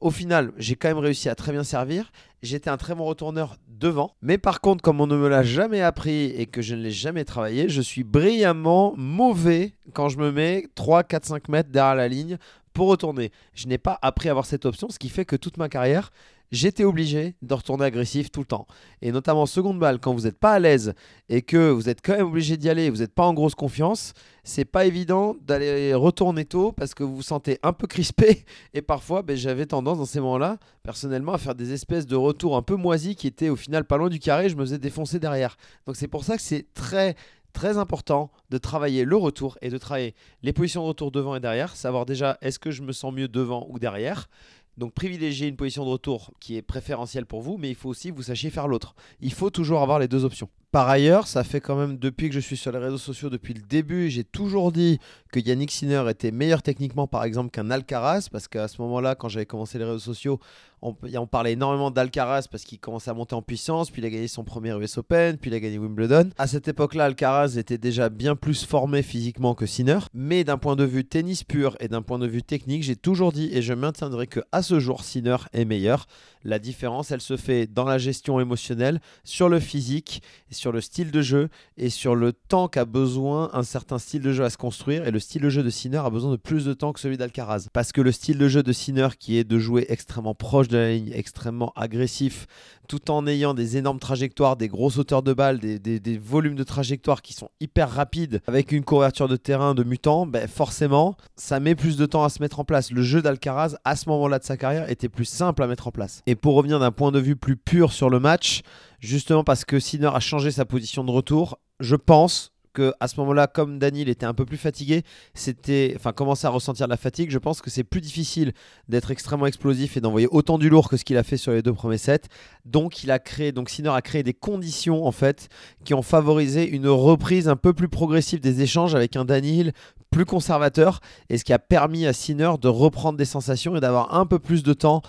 Au 0.00 0.10
final, 0.10 0.52
j'ai 0.58 0.76
quand 0.76 0.88
même 0.88 0.98
réussi 0.98 1.28
à 1.28 1.34
très 1.34 1.52
bien 1.52 1.64
servir. 1.64 2.12
J'étais 2.42 2.68
un 2.68 2.76
très 2.76 2.94
bon 2.94 3.04
retourneur 3.04 3.56
devant. 3.66 4.14
Mais 4.20 4.36
par 4.36 4.60
contre, 4.60 4.82
comme 4.82 5.00
on 5.00 5.06
ne 5.06 5.16
me 5.16 5.28
l'a 5.28 5.42
jamais 5.42 5.80
appris 5.80 6.26
et 6.26 6.46
que 6.46 6.60
je 6.60 6.74
ne 6.74 6.82
l'ai 6.82 6.90
jamais 6.90 7.24
travaillé, 7.24 7.68
je 7.68 7.80
suis 7.80 8.04
brillamment 8.04 8.94
mauvais 8.96 9.72
quand 9.94 10.10
je 10.10 10.18
me 10.18 10.30
mets 10.30 10.66
3, 10.74 11.02
4, 11.02 11.24
5 11.24 11.48
mètres 11.48 11.70
derrière 11.70 11.94
la 11.94 12.08
ligne 12.08 12.36
pour 12.74 12.88
retourner. 12.88 13.32
Je 13.54 13.68
n'ai 13.68 13.78
pas 13.78 13.98
appris 14.02 14.28
à 14.28 14.32
avoir 14.32 14.44
cette 14.44 14.66
option, 14.66 14.90
ce 14.90 14.98
qui 14.98 15.08
fait 15.08 15.24
que 15.24 15.34
toute 15.34 15.56
ma 15.56 15.70
carrière, 15.70 16.12
j'étais 16.52 16.84
obligé 16.84 17.34
de 17.42 17.54
retourner 17.54 17.84
agressif 17.84 18.30
tout 18.30 18.40
le 18.40 18.46
temps. 18.46 18.66
Et 19.02 19.12
notamment 19.12 19.42
en 19.42 19.46
seconde 19.46 19.78
balle, 19.78 19.98
quand 19.98 20.14
vous 20.14 20.22
n'êtes 20.22 20.38
pas 20.38 20.52
à 20.52 20.58
l'aise 20.58 20.94
et 21.28 21.42
que 21.42 21.70
vous 21.70 21.88
êtes 21.88 22.00
quand 22.04 22.16
même 22.16 22.26
obligé 22.26 22.56
d'y 22.56 22.68
aller, 22.68 22.90
vous 22.90 22.98
n'êtes 22.98 23.14
pas 23.14 23.24
en 23.24 23.34
grosse 23.34 23.54
confiance, 23.54 24.12
c'est 24.44 24.64
pas 24.64 24.86
évident 24.86 25.36
d'aller 25.42 25.94
retourner 25.94 26.44
tôt 26.44 26.72
parce 26.72 26.94
que 26.94 27.02
vous 27.02 27.16
vous 27.16 27.22
sentez 27.22 27.58
un 27.62 27.72
peu 27.72 27.86
crispé. 27.86 28.44
Et 28.74 28.82
parfois, 28.82 29.22
ben, 29.22 29.36
j'avais 29.36 29.66
tendance 29.66 29.98
dans 29.98 30.04
ces 30.04 30.20
moments-là, 30.20 30.58
personnellement, 30.82 31.32
à 31.32 31.38
faire 31.38 31.54
des 31.54 31.72
espèces 31.72 32.06
de 32.06 32.16
retours 32.16 32.56
un 32.56 32.62
peu 32.62 32.76
moisis 32.76 33.16
qui 33.16 33.26
étaient 33.26 33.48
au 33.48 33.56
final 33.56 33.84
pas 33.84 33.96
loin 33.96 34.08
du 34.08 34.18
carré. 34.18 34.48
Je 34.48 34.56
me 34.56 34.64
faisais 34.64 34.78
défoncer 34.78 35.18
derrière. 35.18 35.56
Donc 35.86 35.96
c'est 35.96 36.08
pour 36.08 36.24
ça 36.24 36.36
que 36.36 36.42
c'est 36.42 36.66
très 36.74 37.16
très 37.56 37.78
important 37.78 38.30
de 38.50 38.58
travailler 38.58 39.06
le 39.06 39.16
retour 39.16 39.56
et 39.62 39.70
de 39.70 39.78
travailler 39.78 40.14
les 40.42 40.52
positions 40.52 40.82
de 40.82 40.88
retour 40.88 41.10
devant 41.10 41.34
et 41.36 41.40
derrière, 41.40 41.74
savoir 41.74 42.04
déjà 42.04 42.36
est-ce 42.42 42.58
que 42.58 42.70
je 42.70 42.82
me 42.82 42.92
sens 42.92 43.14
mieux 43.14 43.28
devant 43.28 43.66
ou 43.70 43.78
derrière, 43.78 44.28
donc 44.76 44.92
privilégier 44.92 45.48
une 45.48 45.56
position 45.56 45.84
de 45.84 45.90
retour 45.90 46.32
qui 46.40 46.56
est 46.56 46.62
préférentielle 46.62 47.26
pour 47.26 47.40
vous, 47.40 47.56
mais 47.56 47.70
il 47.70 47.74
faut 47.74 47.88
aussi 47.88 48.10
que 48.10 48.16
vous 48.16 48.24
sachiez 48.24 48.50
faire 48.50 48.68
l'autre. 48.68 48.94
Il 49.20 49.32
faut 49.32 49.50
toujours 49.50 49.80
avoir 49.82 49.98
les 49.98 50.08
deux 50.08 50.24
options. 50.24 50.48
Par 50.76 50.90
ailleurs, 50.90 51.26
ça 51.26 51.42
fait 51.42 51.62
quand 51.62 51.74
même 51.74 51.96
depuis 51.96 52.28
que 52.28 52.34
je 52.34 52.40
suis 52.40 52.58
sur 52.58 52.70
les 52.70 52.76
réseaux 52.76 52.98
sociaux 52.98 53.30
depuis 53.30 53.54
le 53.54 53.62
début, 53.62 54.10
j'ai 54.10 54.24
toujours 54.24 54.72
dit 54.72 54.98
que 55.32 55.40
Yannick 55.40 55.70
Sinner 55.70 56.04
était 56.10 56.30
meilleur 56.30 56.62
techniquement 56.62 57.06
par 57.06 57.24
exemple 57.24 57.48
qu'un 57.48 57.70
Alcaraz, 57.70 58.28
parce 58.30 58.46
qu'à 58.46 58.68
ce 58.68 58.82
moment-là, 58.82 59.14
quand 59.14 59.30
j'avais 59.30 59.46
commencé 59.46 59.78
les 59.78 59.86
réseaux 59.86 59.98
sociaux, 59.98 60.38
on, 60.82 60.94
on 61.14 61.26
parlait 61.26 61.52
énormément 61.52 61.90
d'Alcaraz 61.90 62.46
parce 62.50 62.64
qu'il 62.64 62.78
commençait 62.78 63.10
à 63.10 63.14
monter 63.14 63.34
en 63.34 63.42
puissance, 63.42 63.90
puis 63.90 64.02
il 64.02 64.04
a 64.04 64.10
gagné 64.10 64.28
son 64.28 64.44
premier 64.44 64.76
US 64.76 64.98
Open, 64.98 65.38
puis 65.38 65.50
il 65.50 65.54
a 65.54 65.60
gagné 65.60 65.78
Wimbledon. 65.78 66.30
À 66.38 66.46
cette 66.46 66.68
époque-là, 66.68 67.04
Alcaraz 67.04 67.56
était 67.56 67.78
déjà 67.78 68.08
bien 68.08 68.36
plus 68.36 68.64
formé 68.64 69.02
physiquement 69.02 69.54
que 69.54 69.66
Sinner, 69.66 69.98
mais 70.12 70.44
d'un 70.44 70.58
point 70.58 70.76
de 70.76 70.84
vue 70.84 71.04
tennis 71.04 71.44
pur 71.44 71.76
et 71.80 71.88
d'un 71.88 72.02
point 72.02 72.18
de 72.18 72.26
vue 72.26 72.42
technique, 72.42 72.82
j'ai 72.82 72.96
toujours 72.96 73.32
dit 73.32 73.48
et 73.52 73.62
je 73.62 73.72
maintiendrai 73.72 74.26
que 74.26 74.40
à 74.52 74.62
ce 74.62 74.78
jour, 74.78 75.02
Sinner 75.02 75.36
est 75.52 75.64
meilleur. 75.64 76.06
La 76.44 76.58
différence, 76.58 77.10
elle 77.10 77.20
se 77.20 77.36
fait 77.36 77.66
dans 77.66 77.84
la 77.84 77.98
gestion 77.98 78.38
émotionnelle, 78.38 79.00
sur 79.24 79.48
le 79.48 79.58
physique, 79.58 80.22
sur 80.50 80.65
le 80.72 80.80
style 80.80 81.10
de 81.10 81.22
jeu 81.22 81.48
et 81.76 81.90
sur 81.90 82.14
le 82.14 82.32
temps 82.32 82.68
qu'a 82.68 82.84
besoin 82.84 83.50
un 83.52 83.62
certain 83.62 83.98
style 83.98 84.22
de 84.22 84.32
jeu 84.32 84.44
à 84.44 84.50
se 84.50 84.56
construire. 84.56 85.06
Et 85.06 85.10
le 85.10 85.18
style 85.18 85.42
de 85.42 85.48
jeu 85.48 85.62
de 85.62 85.70
Sinner 85.70 85.98
a 85.98 86.10
besoin 86.10 86.30
de 86.30 86.36
plus 86.36 86.64
de 86.64 86.74
temps 86.74 86.92
que 86.92 87.00
celui 87.00 87.16
d'Alcaraz. 87.16 87.68
Parce 87.72 87.92
que 87.92 88.00
le 88.00 88.12
style 88.12 88.38
de 88.38 88.48
jeu 88.48 88.62
de 88.62 88.72
Sinner, 88.72 89.08
qui 89.18 89.38
est 89.38 89.44
de 89.44 89.58
jouer 89.58 89.86
extrêmement 89.88 90.34
proche 90.34 90.68
de 90.68 90.76
la 90.76 90.92
ligne, 90.92 91.10
extrêmement 91.12 91.72
agressif, 91.76 92.46
tout 92.86 93.10
en 93.10 93.26
ayant 93.26 93.54
des 93.54 93.76
énormes 93.76 93.98
trajectoires, 93.98 94.56
des 94.56 94.68
grosses 94.68 94.98
hauteurs 94.98 95.22
de 95.22 95.32
balles, 95.32 95.58
des, 95.58 96.18
volumes 96.18 96.54
de 96.54 96.62
trajectoires 96.62 97.22
qui 97.22 97.32
sont 97.32 97.50
hyper 97.60 97.90
rapides, 97.90 98.40
avec 98.46 98.72
une 98.72 98.84
couverture 98.84 99.28
de 99.28 99.36
terrain 99.36 99.74
de 99.74 99.84
mutant, 99.84 100.26
ben 100.26 100.48
forcément, 100.48 101.16
ça 101.36 101.60
met 101.60 101.74
plus 101.74 101.96
de 101.96 102.06
temps 102.06 102.24
à 102.24 102.28
se 102.28 102.40
mettre 102.40 102.60
en 102.60 102.64
place. 102.64 102.90
Le 102.90 103.02
jeu 103.02 103.22
d'Alcaraz, 103.22 103.76
à 103.84 103.96
ce 103.96 104.08
moment-là 104.08 104.38
de 104.38 104.44
sa 104.44 104.56
carrière, 104.56 104.90
était 104.90 105.08
plus 105.08 105.24
simple 105.24 105.62
à 105.62 105.66
mettre 105.66 105.88
en 105.88 105.90
place. 105.90 106.22
Et 106.26 106.34
pour 106.34 106.54
revenir 106.54 106.78
d'un 106.78 106.92
point 106.92 107.12
de 107.12 107.20
vue 107.20 107.36
plus 107.36 107.56
pur 107.56 107.92
sur 107.92 108.10
le 108.10 108.20
match, 108.20 108.62
justement 109.00 109.44
parce 109.44 109.64
que 109.64 109.78
Sinner 109.78 110.10
a 110.12 110.20
changé 110.20 110.50
sa 110.50 110.64
position 110.64 111.04
de 111.04 111.10
retour, 111.10 111.58
je 111.80 111.96
pense 111.96 112.52
que 112.76 112.92
à 113.00 113.08
ce 113.08 113.18
moment-là, 113.20 113.46
comme 113.46 113.78
Daniel 113.78 114.10
était 114.10 114.26
un 114.26 114.34
peu 114.34 114.44
plus 114.44 114.58
fatigué, 114.58 115.02
c'était, 115.32 115.94
enfin, 115.96 116.12
commençait 116.12 116.46
à 116.46 116.50
ressentir 116.50 116.86
la 116.86 116.98
fatigue. 116.98 117.30
Je 117.30 117.38
pense 117.38 117.62
que 117.62 117.70
c'est 117.70 117.84
plus 117.84 118.02
difficile 118.02 118.52
d'être 118.88 119.10
extrêmement 119.10 119.46
explosif 119.46 119.96
et 119.96 120.00
d'envoyer 120.00 120.28
autant 120.30 120.58
du 120.58 120.68
lourd 120.68 120.90
que 120.90 120.98
ce 120.98 121.04
qu'il 121.04 121.16
a 121.16 121.22
fait 121.22 121.38
sur 121.38 121.52
les 121.52 121.62
deux 121.62 121.72
premiers 121.72 121.96
sets. 121.96 122.28
Donc, 122.66 123.02
il 123.02 123.10
a 123.10 123.18
créé, 123.18 123.50
donc 123.50 123.70
Sinner 123.70 123.88
a 123.88 124.02
créé 124.02 124.22
des 124.22 124.34
conditions 124.34 125.06
en 125.06 125.12
fait 125.12 125.48
qui 125.84 125.94
ont 125.94 126.02
favorisé 126.02 126.68
une 126.68 126.88
reprise 126.88 127.48
un 127.48 127.56
peu 127.56 127.72
plus 127.72 127.88
progressive 127.88 128.40
des 128.40 128.60
échanges 128.60 128.94
avec 128.94 129.16
un 129.16 129.24
Daniel 129.24 129.72
plus 130.10 130.26
conservateur 130.26 131.00
et 131.30 131.38
ce 131.38 131.44
qui 131.44 131.54
a 131.54 131.58
permis 131.58 132.06
à 132.06 132.12
Sinner 132.12 132.52
de 132.60 132.68
reprendre 132.68 133.16
des 133.16 133.24
sensations 133.24 133.74
et 133.76 133.80
d'avoir 133.80 134.14
un 134.14 134.26
peu 134.26 134.38
plus 134.38 134.62
de 134.62 134.74
temps 134.74 135.00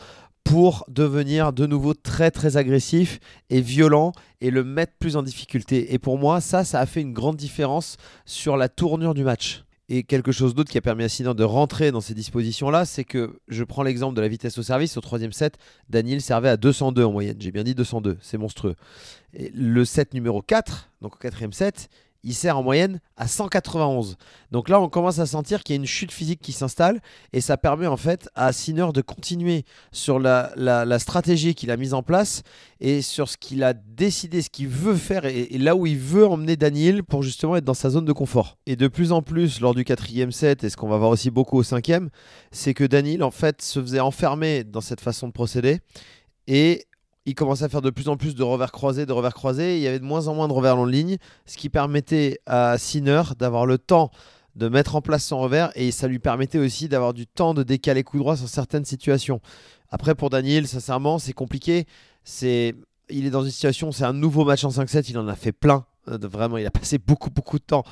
pour 0.48 0.86
devenir 0.88 1.52
de 1.52 1.66
nouveau 1.66 1.94
très 1.94 2.32
très 2.32 2.56
agressif 2.56 3.20
et 3.50 3.60
violent 3.60 4.14
et 4.40 4.50
le 4.50 4.64
mettre 4.64 4.94
plus 4.98 5.18
en 5.18 5.24
difficulté. 5.24 5.94
Et 5.94 6.00
pour 6.00 6.18
moi, 6.18 6.40
ça, 6.40 6.64
ça 6.64 6.80
a 6.80 6.86
fait 6.86 7.02
une 7.02 7.12
grande 7.12 7.36
différence 7.36 7.98
sur 8.26 8.56
la 8.56 8.70
tournure 8.70 9.14
du 9.14 9.26
match. 9.26 9.66
Et 9.90 10.04
quelque 10.04 10.32
chose 10.32 10.56
d'autre 10.56 10.72
qui 10.72 10.78
a 10.78 10.82
permis 10.82 11.04
à 11.04 11.10
Sinner 11.10 11.34
de 11.34 11.44
rentrer 11.44 11.92
dans 11.92 12.02
ces 12.02 12.14
dispositions-là, 12.14 12.86
c'est 12.86 13.04
que 13.04 13.40
je 13.50 13.64
prends 13.64 13.84
l'exemple 13.84 14.16
de 14.16 14.22
la 14.22 14.28
vitesse 14.30 14.58
au 14.58 14.64
service. 14.64 14.96
Au 14.96 15.02
troisième 15.02 15.34
set, 15.34 15.58
Daniel 15.90 16.22
servait 16.22 16.50
à 16.50 16.58
202 16.58 17.04
en 17.04 17.12
moyenne. 17.12 17.38
J'ai 17.40 17.52
bien 17.52 17.64
dit 17.64 17.76
202, 17.76 18.18
c'est 18.22 18.38
monstrueux. 18.38 18.76
Et 19.34 19.52
le 19.54 19.84
set 19.84 20.14
numéro 20.14 20.42
4, 20.42 20.90
donc 21.02 21.16
au 21.16 21.20
quatrième 21.20 21.54
set, 21.54 21.90
il 22.24 22.34
sert 22.34 22.58
en 22.58 22.64
moyenne 22.64 23.00
à 23.16 23.28
191. 23.28 24.18
Donc 24.52 24.70
là, 24.70 24.80
on 24.80 24.90
commence 24.90 25.20
à 25.20 25.26
sentir 25.26 25.64
qu'il 25.64 25.76
y 25.76 25.78
a 25.78 25.82
une 25.82 25.88
chute 25.88 26.12
physique 26.12 26.40
qui 26.42 26.52
s'installe 26.52 27.02
et 27.34 27.42
ça 27.42 27.58
permet 27.58 27.88
en 27.88 27.98
fait 27.98 28.30
à 28.36 28.52
Sinner 28.54 28.88
de 28.94 29.02
continuer 29.02 29.66
sur 29.92 30.20
la, 30.20 31.00
stratégie 31.00 31.56
qu'il 31.56 31.72
a 31.72 31.78
mise 31.78 31.94
en 31.94 32.04
place 32.04 32.44
et 32.80 33.02
sur 33.02 33.30
ce 33.30 33.38
qu'il 33.38 33.64
a 33.64 33.74
décidé, 33.74 34.42
ce 34.42 34.50
qu'il 34.50 34.68
veut 34.68 34.96
faire 34.96 35.26
et, 35.26 35.50
là 35.58 35.76
où 35.76 35.86
il 35.86 35.98
veut 35.98 36.28
emmener 36.28 36.56
Daniel 36.56 37.04
pour 37.04 37.24
justement 37.24 37.56
être 37.56 37.66
dans 37.66 37.74
sa 37.74 37.90
zone 37.90 38.06
de 38.06 38.14
confort. 38.14 38.58
Et 38.66 38.76
de 38.76 38.88
plus 38.88 39.12
en 39.12 39.22
plus, 39.22 39.62
lors 39.62 39.76
du 39.76 39.84
quatrième 39.84 40.32
set, 40.32 40.64
et 40.64 40.70
ce 40.70 40.78
qu'on 40.78 40.90
va 40.90 40.98
voir 40.98 41.10
aussi 41.10 41.32
beaucoup 41.32 41.58
au 41.58 41.64
cinquième, 41.64 42.10
c'est 42.52 42.74
que 42.74 42.84
Daniel 42.84 43.24
en 43.24 43.32
fait 43.32 43.62
se 43.62 43.82
faisait 43.82 44.00
enfermer 44.00 44.64
dans 44.64 44.82
cette 44.82 45.02
façon 45.02 45.28
de 45.28 45.34
procéder 45.34 45.80
et 46.48 46.86
il 47.28 47.36
commençait 47.36 47.66
à 47.66 47.70
faire 47.70 47.82
de 47.82 47.90
plus 47.90 48.08
en 48.08 48.16
plus 48.16 48.36
de 48.36 48.44
revers 48.44 48.72
croisés, 48.72 49.06
de 49.06 49.12
revers 49.12 49.34
croisés. 49.34 49.76
il 49.76 49.84
y 49.84 49.88
avait 49.88 50.00
de 50.00 50.06
moins 50.06 50.30
en 50.30 50.34
moins 50.34 50.48
de 50.48 50.54
revers 50.54 50.78
long 50.78 50.86
ligne, 50.86 51.18
ce 51.46 51.58
qui 51.58 51.68
permettait 51.68 52.40
à 52.46 52.78
Sinner 52.78 53.22
d'avoir 53.38 53.66
le 53.66 53.78
temps 53.78 54.12
de 54.56 54.70
mettre 54.70 54.96
en 54.96 55.02
place 55.02 55.26
son 55.26 55.38
revers 55.38 55.70
et 55.76 55.92
ça 55.92 56.08
lui 56.08 56.20
permettait 56.20 56.58
aussi 56.58 56.88
d'avoir 56.88 57.14
du 57.14 57.28
temps 57.28 57.54
de 57.54 57.64
décaler 57.64 58.04
coup 58.04 58.18
droit 58.18 58.38
sur 58.38 58.48
certaines 58.48 58.86
situations. 58.86 59.42
Après, 59.90 60.16
pour 60.16 60.30
Daniel, 60.30 60.68
sincèrement, 60.68 61.20
c'est 61.20 61.34
compliqué. 61.34 61.86
C'est, 62.24 62.76
il 63.10 63.26
est 63.26 63.30
dans 63.30 63.44
une 63.44 63.52
situation, 63.52 63.92
c'est 63.92 64.06
un 64.06 64.14
nouveau 64.14 64.46
match 64.46 64.64
en 64.64 64.70
5-7, 64.70 65.08
il 65.10 65.18
en 65.18 65.28
a 65.28 65.36
fait 65.36 65.52
plein 65.52 65.86
euh, 66.10 66.18
vraiment, 66.22 66.58
il 66.58 66.66
a 66.66 66.72
passé 66.72 66.98
beaucoup, 66.98 67.30
beaucoup 67.30 67.58
de 67.60 67.64
temps 67.64 67.84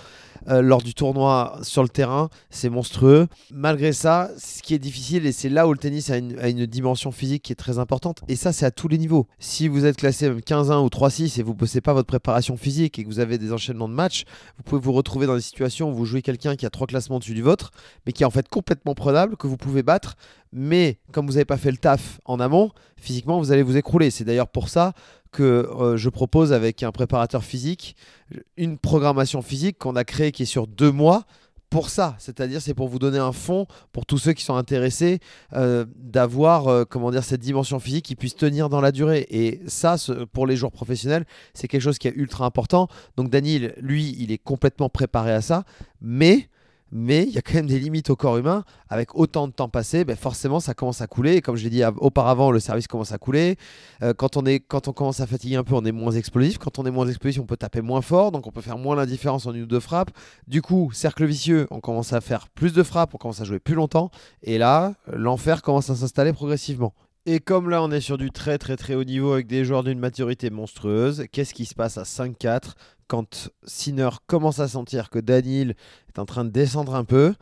euh, 0.48 0.62
lors 0.62 0.81
du 0.81 0.93
tournoi 0.93 1.60
sur 1.63 1.84
le 1.84 1.89
terrain. 1.89 2.29
C'est 2.50 2.69
monstrueux. 2.69 3.27
Malgré 3.51 3.93
ça, 3.93 4.29
ce 4.38 4.62
qui 4.62 4.74
est 4.74 4.79
difficile, 4.79 5.25
et 5.25 5.31
c'est 5.31 5.50
là 5.50 5.67
où 5.67 5.74
le 5.74 5.77
tennis 5.77 6.10
a 6.10 6.17
une, 6.17 6.65
dimension 6.65 7.12
physique 7.12 7.43
qui 7.43 7.51
est 7.51 7.55
très 7.55 7.79
importante, 7.79 8.22
et 8.27 8.36
ça, 8.36 8.51
c'est 8.51 8.65
à 8.65 8.72
tous 8.72 8.88
les 8.88 8.98
niveaux. 8.98 9.27
Si 9.39 9.67
vous 9.67 9.86
êtes 9.86 9.98
classé 9.98 10.29
15-1 10.29 10.84
ou 10.84 10.88
3-6 10.88 11.39
et 11.39 11.43
vous 11.43 11.53
ne 11.53 11.57
bossez 11.57 11.81
pas 11.81 11.93
votre 11.93 12.07
préparation 12.07 12.57
physique 12.57 12.98
et 13.00 13.03
que 13.03 13.07
vous 13.07 13.19
avez 13.19 13.38
des 13.38 13.53
enchaînements 13.53 13.88
de 13.88 13.93
matchs, 13.93 14.25
vous 14.57 14.63
pouvez 14.63 14.81
vous 14.81 14.93
retrouver 14.93 15.27
dans 15.27 15.36
des 15.36 15.41
situations 15.41 15.91
où 15.91 15.93
vous 15.93 16.05
jouez 16.05 16.22
quelqu'un 16.22 16.55
qui 16.55 16.65
a 16.65 16.69
trois 16.69 16.88
classements 16.88 17.19
dessus 17.19 17.34
du 17.34 17.41
vôtre, 17.41 17.72
mais 18.05 18.13
qui 18.13 18.24
est 18.24 18.25
en 18.25 18.31
fait 18.31 18.48
complètement 18.50 18.95
prenable, 18.95 19.38
que 19.38 19.48
vous 19.48 19.57
pouvez 19.57 19.84
battre, 19.84 20.15
mais 20.57 21.00
comme 21.12 21.27
vous 21.27 21.33
n'avez 21.33 21.45
pas 21.45 21.57
fait 21.57 21.69
le 21.69 21.77
taf 21.77 22.21
en 22.24 22.39
amont, 22.39 22.71
physiquement, 22.95 23.39
vous 23.39 23.51
allez 23.51 23.62
vous 23.62 23.75
écrouler. 23.75 24.09
C'est 24.09 24.24
d'ailleurs 24.24 24.47
pour 24.47 24.69
ça 24.69 24.93
que 25.31 25.43
euh, 25.43 25.97
je 25.97 26.09
propose 26.09 26.53
avec 26.53 26.81
un 26.81 26.93
préparateur 26.93 27.43
physique 27.43 27.97
une 28.55 28.77
programmation 28.77 29.41
physique 29.41 29.77
qu'on 29.77 29.97
a 29.97 30.05
créée 30.05 30.31
qui 30.31 30.43
est 30.43 30.47
sur 30.47 30.65
deux 30.65 30.91
mois 30.91 31.25
pour 31.69 31.89
ça, 31.89 32.15
c'est-à-dire 32.19 32.62
c'est 32.62 32.74
pour 32.74 32.88
vous 32.88 33.00
donner 33.00 33.17
un 33.17 33.33
fond 33.33 33.67
pour 33.91 34.05
tous 34.05 34.17
ceux 34.17 34.31
qui 34.31 34.45
sont 34.45 34.55
intéressés 34.55 35.19
euh, 35.53 35.83
d'avoir 35.97 36.67
euh, 36.69 36.85
comment 36.85 37.12
dire 37.12 37.24
cette 37.24 37.41
dimension 37.41 37.79
physique 37.79 38.05
qui 38.05 38.15
puisse 38.15 38.35
tenir 38.35 38.69
dans 38.69 38.79
la 38.79 38.93
durée. 38.93 39.25
Et 39.29 39.59
ça 39.67 39.97
pour 40.31 40.47
les 40.47 40.55
joueurs 40.55 40.71
professionnels 40.71 41.25
c'est 41.53 41.67
quelque 41.67 41.81
chose 41.81 41.97
qui 41.97 42.07
est 42.07 42.15
ultra 42.15 42.45
important. 42.45 42.88
Donc 43.17 43.29
Daniel 43.29 43.75
lui 43.81 44.15
il 44.17 44.31
est 44.31 44.38
complètement 44.38 44.88
préparé 44.88 45.33
à 45.33 45.41
ça. 45.41 45.65
Mais 46.00 46.47
mais 46.97 47.23
il 47.23 47.31
y 47.31 47.37
a 47.37 47.41
quand 47.41 47.55
même 47.55 47.65
des 47.65 47.77
limites 47.77 48.09
au 48.09 48.15
corps 48.15 48.37
humain. 48.37 48.63
Avec 48.87 49.15
autant 49.15 49.49
de 49.49 49.51
temps 49.51 49.67
passé, 49.67 50.05
ben 50.05 50.15
forcément, 50.15 50.61
ça 50.61 50.73
commence 50.73 51.01
à 51.01 51.07
couler. 51.07 51.35
Et 51.35 51.41
comme 51.41 51.57
je 51.57 51.65
l'ai 51.65 51.69
dit 51.69 51.83
auparavant, 51.97 52.51
le 52.51 52.61
service 52.61 52.87
commence 52.87 53.11
à 53.11 53.17
couler. 53.17 53.57
Euh, 54.01 54.13
quand, 54.13 54.37
on 54.37 54.43
quand 54.69 54.87
on 54.87 54.93
commence 54.93 55.19
à 55.19 55.27
fatiguer 55.27 55.57
un 55.57 55.65
peu, 55.65 55.75
on 55.75 55.83
est 55.83 55.91
moins 55.91 56.13
explosif. 56.13 56.57
Quand 56.57 56.79
on 56.79 56.85
est 56.85 56.91
moins 56.91 57.05
explosif, 57.05 57.41
on 57.41 57.45
peut 57.45 57.57
taper 57.57 57.81
moins 57.81 58.01
fort. 58.01 58.31
Donc 58.31 58.47
on 58.47 58.51
peut 58.51 58.61
faire 58.61 58.77
moins 58.77 58.95
la 58.95 59.05
différence 59.05 59.45
en 59.45 59.53
une 59.53 59.63
ou 59.63 59.67
deux 59.67 59.81
frappes. 59.81 60.11
Du 60.47 60.61
coup, 60.61 60.89
cercle 60.93 61.25
vicieux, 61.25 61.67
on 61.69 61.81
commence 61.81 62.13
à 62.13 62.21
faire 62.21 62.47
plus 62.47 62.71
de 62.71 62.81
frappes, 62.81 63.13
on 63.13 63.17
commence 63.17 63.41
à 63.41 63.43
jouer 63.43 63.59
plus 63.59 63.75
longtemps. 63.75 64.09
Et 64.41 64.57
là, 64.57 64.93
l'enfer 65.11 65.63
commence 65.63 65.89
à 65.89 65.95
s'installer 65.95 66.31
progressivement. 66.31 66.93
Et 67.27 67.39
comme 67.39 67.71
là 67.71 67.81
on 67.81 67.89
est 67.89 68.01
sur 68.01 68.19
du 68.19 68.29
très 68.29 68.59
très 68.59 68.77
très 68.77 68.93
haut 68.93 69.03
niveau 69.03 69.33
avec 69.33 69.47
des 69.47 69.65
joueurs 69.65 69.83
d'une 69.83 69.97
maturité 69.97 70.51
monstrueuse, 70.51 71.25
qu'est-ce 71.31 71.55
qui 71.55 71.65
se 71.65 71.73
passe 71.73 71.97
à 71.97 72.03
5-4 72.03 72.73
quand 73.07 73.50
Sinner 73.63 74.09
commence 74.27 74.59
à 74.59 74.67
sentir 74.67 75.09
que 75.09 75.19
Daniel 75.19 75.75
est 76.09 76.19
en 76.19 76.25
train 76.25 76.45
de 76.45 76.50
descendre 76.50 76.95
un 76.95 77.03
peu 77.03 77.35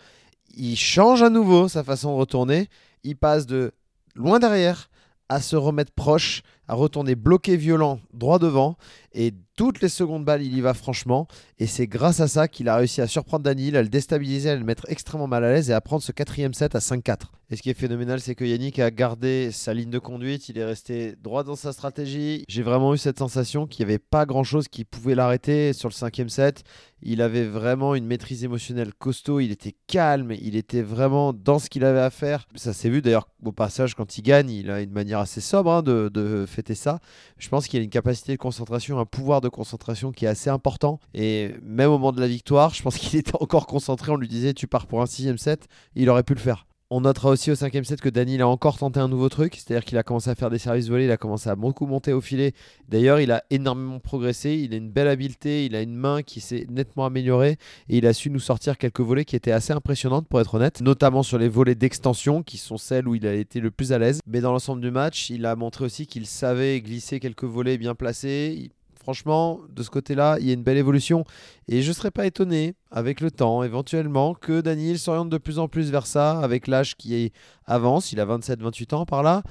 Il 0.56 0.76
change 0.76 1.24
à 1.24 1.30
nouveau 1.30 1.68
sa 1.68 1.84
façon 1.84 2.14
de 2.14 2.20
retourner, 2.20 2.70
il 3.04 3.16
passe 3.16 3.46
de 3.46 3.72
loin 4.16 4.40
derrière 4.40 4.90
à 5.30 5.42
se 5.42 5.56
remettre 5.56 5.92
proche, 5.92 6.44
à 6.68 6.76
retourner 6.76 7.16
bloqué 7.16 7.58
violent 7.58 8.00
droit 8.14 8.40
devant 8.40 8.78
et 9.14 9.34
toutes 9.56 9.82
les 9.82 9.90
secondes 9.90 10.26
balles, 10.26 10.42
il 10.42 10.58
y 10.58 10.62
va 10.62 10.74
franchement. 10.74 11.28
Et 11.60 11.68
c'est 11.68 11.86
grâce 11.86 12.20
à 12.20 12.28
ça 12.28 12.48
qu'il 12.48 12.68
a 12.70 12.76
réussi 12.76 13.02
à 13.02 13.08
surprendre 13.08 13.44
Daniel, 13.44 13.76
à 13.76 13.84
le 13.84 13.90
déstabiliser, 13.90 14.50
à 14.50 14.56
le 14.56 14.64
mettre 14.64 14.86
extrêmement 14.90 15.28
mal 15.28 15.44
à 15.44 15.54
l'aise 15.54 15.70
et 15.70 15.74
à 15.74 15.82
prendre 15.82 16.02
ce 16.02 16.12
quatrième 16.12 16.54
set 16.54 16.76
à 16.76 16.80
5-4. 16.80 17.26
Et 17.52 17.56
ce 17.56 17.62
qui 17.62 17.70
est 17.70 17.76
phénoménal, 17.76 18.20
c'est 18.20 18.34
que 18.34 18.46
Yannick 18.46 18.80
a 18.80 18.90
gardé 18.90 19.52
sa 19.52 19.76
ligne 19.76 19.92
de 19.92 20.00
conduite, 20.00 20.50
il 20.50 20.58
est 20.58 20.66
resté 20.66 21.16
droit 21.22 21.44
dans 21.44 21.56
sa 21.56 21.72
stratégie. 21.72 22.46
J'ai 22.48 22.64
vraiment 22.64 22.96
eu 22.96 22.98
cette 22.98 23.20
sensation 23.20 23.68
qu'il 23.68 23.86
n'y 23.86 23.92
avait 23.92 24.00
pas 24.00 24.26
grand-chose 24.26 24.68
qui 24.68 24.86
pouvait 24.86 25.14
l'arrêter 25.14 25.74
sur 25.74 25.88
le 25.88 25.94
cinquième 25.94 26.30
set. 26.30 26.64
Il 27.04 27.22
avait 27.22 27.46
vraiment 27.46 27.94
une 27.94 28.08
maîtrise 28.08 28.44
émotionnelle 28.44 28.94
costaud, 28.94 29.40
il 29.40 29.52
était 29.52 29.76
calme, 29.86 30.32
il 30.32 30.56
était 30.56 30.82
vraiment 30.82 31.32
dans 31.32 31.60
ce 31.60 31.70
qu'il 31.70 31.86
avait 31.86 32.00
à 32.00 32.10
faire. 32.10 32.48
Ça 32.56 32.74
s'est 32.74 32.90
vu 32.90 33.04
d'ailleurs 33.04 33.28
au 33.44 33.52
passage 33.52 33.94
quand 33.94 34.18
il 34.18 34.24
gagne, 34.24 34.50
il 34.50 34.72
a 34.72 34.82
une 34.82 34.92
manière 34.92 35.20
assez 35.20 35.42
sobre 35.42 35.70
hein, 35.70 35.84
de, 35.84 36.10
de 36.12 36.46
fêter 36.54 36.76
ça. 36.76 37.00
Je 37.38 37.50
pense 37.50 37.68
qu'il 37.68 37.80
a 37.80 37.84
une 37.84 37.90
capacité 37.90 38.34
de 38.34 38.38
concentration, 38.38 39.00
un 39.00 39.06
pouvoir 39.06 39.42
de 39.42 39.50
concentration 39.50 40.12
qui 40.12 40.26
est 40.26 40.30
assez 40.30 40.50
important. 40.50 41.00
Et 41.14 41.56
même 41.62 41.90
au 41.90 41.94
moment 41.94 42.12
de 42.12 42.22
la 42.22 42.28
victoire, 42.28 42.74
je 42.74 42.82
pense 42.82 42.98
qu'il 43.00 43.20
était 43.20 43.36
encore 43.40 43.68
concentré. 43.68 44.12
On 44.12 44.18
lui 44.18 44.28
disait 44.28 44.54
tu 44.54 44.68
pars 44.68 44.88
pour 44.88 45.02
un 45.02 45.06
sixième 45.06 45.38
set, 45.38 45.68
il 45.96 46.10
aurait 46.10 46.24
pu 46.24 46.34
le 46.34 46.40
faire. 46.40 46.66
On 46.96 47.02
notera 47.02 47.32
aussi 47.32 47.50
au 47.50 47.56
cinquième 47.56 47.86
set 47.86 48.02
que 48.02 48.10
Daniel 48.10 48.44
a 48.44 48.48
encore 48.48 48.78
tenté 48.78 49.00
un 49.00 49.08
nouveau 49.08 49.28
truc, 49.28 49.56
c'est-à-dire 49.56 49.84
qu'il 49.84 49.98
a 49.98 50.04
commencé 50.04 50.30
à 50.30 50.36
faire 50.36 50.52
des 50.52 50.60
services 50.60 50.90
volés, 50.90 51.06
il 51.06 51.12
a 51.12 51.18
commencé 51.18 51.50
à 51.50 51.56
beaucoup 51.56 51.88
monter 51.88 52.14
au 52.14 52.22
filet. 52.22 52.54
D'ailleurs, 52.88 53.20
il 53.20 53.32
a 53.32 53.44
énormément 53.50 53.98
progressé, 53.98 54.54
il 54.54 54.76
a 54.76 54.78
une 54.78 54.92
belle 54.92 55.08
habileté, 55.08 55.66
il 55.66 55.76
a 55.76 55.82
une 55.82 55.96
main 55.96 56.22
qui 56.22 56.40
s'est 56.40 56.68
nettement 56.70 57.08
améliorée 57.08 57.58
et 57.90 57.98
il 57.98 58.06
a 58.06 58.14
su 58.14 58.30
nous 58.30 58.38
sortir 58.38 58.78
quelques 58.78 59.00
volets 59.00 59.26
qui 59.26 59.36
étaient 59.36 59.52
assez 59.52 59.74
impressionnantes 59.74 60.28
pour 60.28 60.40
être 60.40 60.54
honnête, 60.54 60.82
notamment 60.82 61.24
sur 61.24 61.40
les 61.40 61.48
volets 61.48 61.74
d'extension 61.74 62.44
qui 62.44 62.60
sont 62.60 62.78
celles 62.78 63.08
où 63.08 63.16
il 63.16 63.26
a 63.26 63.34
été 63.34 63.60
le 63.60 63.72
plus 63.72 63.92
à 63.92 63.98
l'aise. 63.98 64.20
Mais 64.28 64.42
dans 64.42 64.52
l'ensemble 64.52 64.84
du 64.84 64.92
match, 64.92 65.32
il 65.32 65.48
a 65.48 65.56
montré 65.56 65.86
aussi 65.86 66.06
qu'il 66.06 66.28
savait 66.28 66.80
glisser 66.80 67.20
quelques 67.20 67.46
volets 67.46 67.80
bien 67.80 67.96
placés. 67.96 68.70
Franchement, 69.04 69.60
de 69.70 69.84
ce 69.84 69.90
côté-là, 69.90 70.38
il 70.40 70.48
y 70.48 70.50
a 70.50 70.54
une 70.54 70.64
belle 70.64 70.78
évolution. 70.78 71.26
Et 71.68 71.82
je 71.82 71.90
ne 71.90 71.94
serais 71.94 72.10
pas 72.10 72.26
étonné, 72.26 72.74
avec 72.90 73.20
le 73.20 73.32
temps, 73.32 73.62
éventuellement, 73.62 74.34
que 74.34 74.62
Daniel 74.62 74.98
s'oriente 74.98 75.30
de 75.30 75.38
plus 75.38 75.60
en 75.60 75.68
plus 75.68 75.92
vers 75.92 76.08
ça, 76.08 76.40
avec 76.40 76.68
l'âge 76.68 76.96
qui 76.96 77.34
avance. 77.66 78.14
Il 78.14 78.22
a 78.22 78.26
27-28 78.26 78.96
ans 78.96 79.06
par 79.06 79.22
là. 79.22 79.44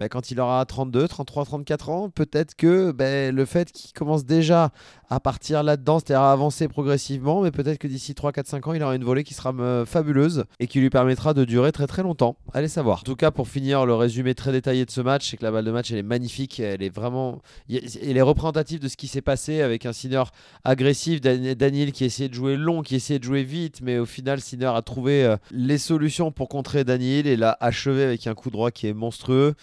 Ben, 0.00 0.08
quand 0.08 0.30
il 0.30 0.40
aura 0.40 0.64
32, 0.64 1.06
33, 1.08 1.44
34 1.44 1.90
ans, 1.90 2.08
peut-être 2.08 2.54
que 2.54 2.90
ben, 2.90 3.34
le 3.34 3.44
fait 3.44 3.70
qu'il 3.70 3.92
commence 3.92 4.24
déjà 4.24 4.70
à 5.10 5.20
partir 5.20 5.62
là-dedans, 5.62 5.98
c'est-à-dire 5.98 6.22
à 6.22 6.32
avancer 6.32 6.68
progressivement, 6.68 7.42
mais 7.42 7.50
peut-être 7.50 7.76
que 7.76 7.86
d'ici 7.86 8.14
3, 8.14 8.32
4, 8.32 8.46
5 8.46 8.66
ans, 8.68 8.72
il 8.72 8.82
aura 8.82 8.94
une 8.96 9.04
volée 9.04 9.24
qui 9.24 9.34
sera 9.34 9.52
euh, 9.58 9.84
fabuleuse 9.84 10.44
et 10.58 10.68
qui 10.68 10.80
lui 10.80 10.88
permettra 10.88 11.34
de 11.34 11.44
durer 11.44 11.70
très 11.70 11.86
très 11.86 12.02
longtemps. 12.02 12.36
Allez 12.54 12.68
savoir. 12.68 13.00
En 13.00 13.02
tout 13.02 13.14
cas, 13.14 13.30
pour 13.30 13.46
finir 13.46 13.84
le 13.84 13.94
résumé 13.94 14.34
très 14.34 14.52
détaillé 14.52 14.86
de 14.86 14.90
ce 14.90 15.02
match, 15.02 15.28
c'est 15.28 15.36
que 15.36 15.44
la 15.44 15.50
balle 15.50 15.66
de 15.66 15.70
match, 15.70 15.90
elle 15.90 15.98
est 15.98 16.02
magnifique, 16.02 16.60
elle 16.60 16.82
est 16.82 16.88
vraiment... 16.94 17.42
Elle 17.68 18.16
est 18.16 18.22
représentative 18.22 18.80
de 18.80 18.88
ce 18.88 18.96
qui 18.96 19.06
s'est 19.06 19.20
passé 19.20 19.60
avec 19.60 19.84
un 19.84 19.92
Sinner 19.92 20.22
agressif, 20.64 21.20
Daniel 21.20 21.92
qui 21.92 22.06
essayait 22.06 22.30
de 22.30 22.34
jouer 22.34 22.56
long, 22.56 22.80
qui 22.80 22.94
essayait 22.94 23.18
de 23.18 23.24
jouer 23.24 23.42
vite, 23.42 23.80
mais 23.82 23.98
au 23.98 24.06
final, 24.06 24.40
Sinner 24.40 24.72
a 24.74 24.80
trouvé 24.80 25.24
euh, 25.24 25.36
les 25.50 25.76
solutions 25.76 26.32
pour 26.32 26.48
contrer 26.48 26.84
Daniel 26.84 27.26
et 27.26 27.36
l'a 27.36 27.54
achevé 27.60 28.02
avec 28.02 28.26
un 28.26 28.34
coup 28.34 28.48
droit 28.48 28.70
qui 28.70 28.86
est 28.86 28.94
monstrueux. 28.94 29.54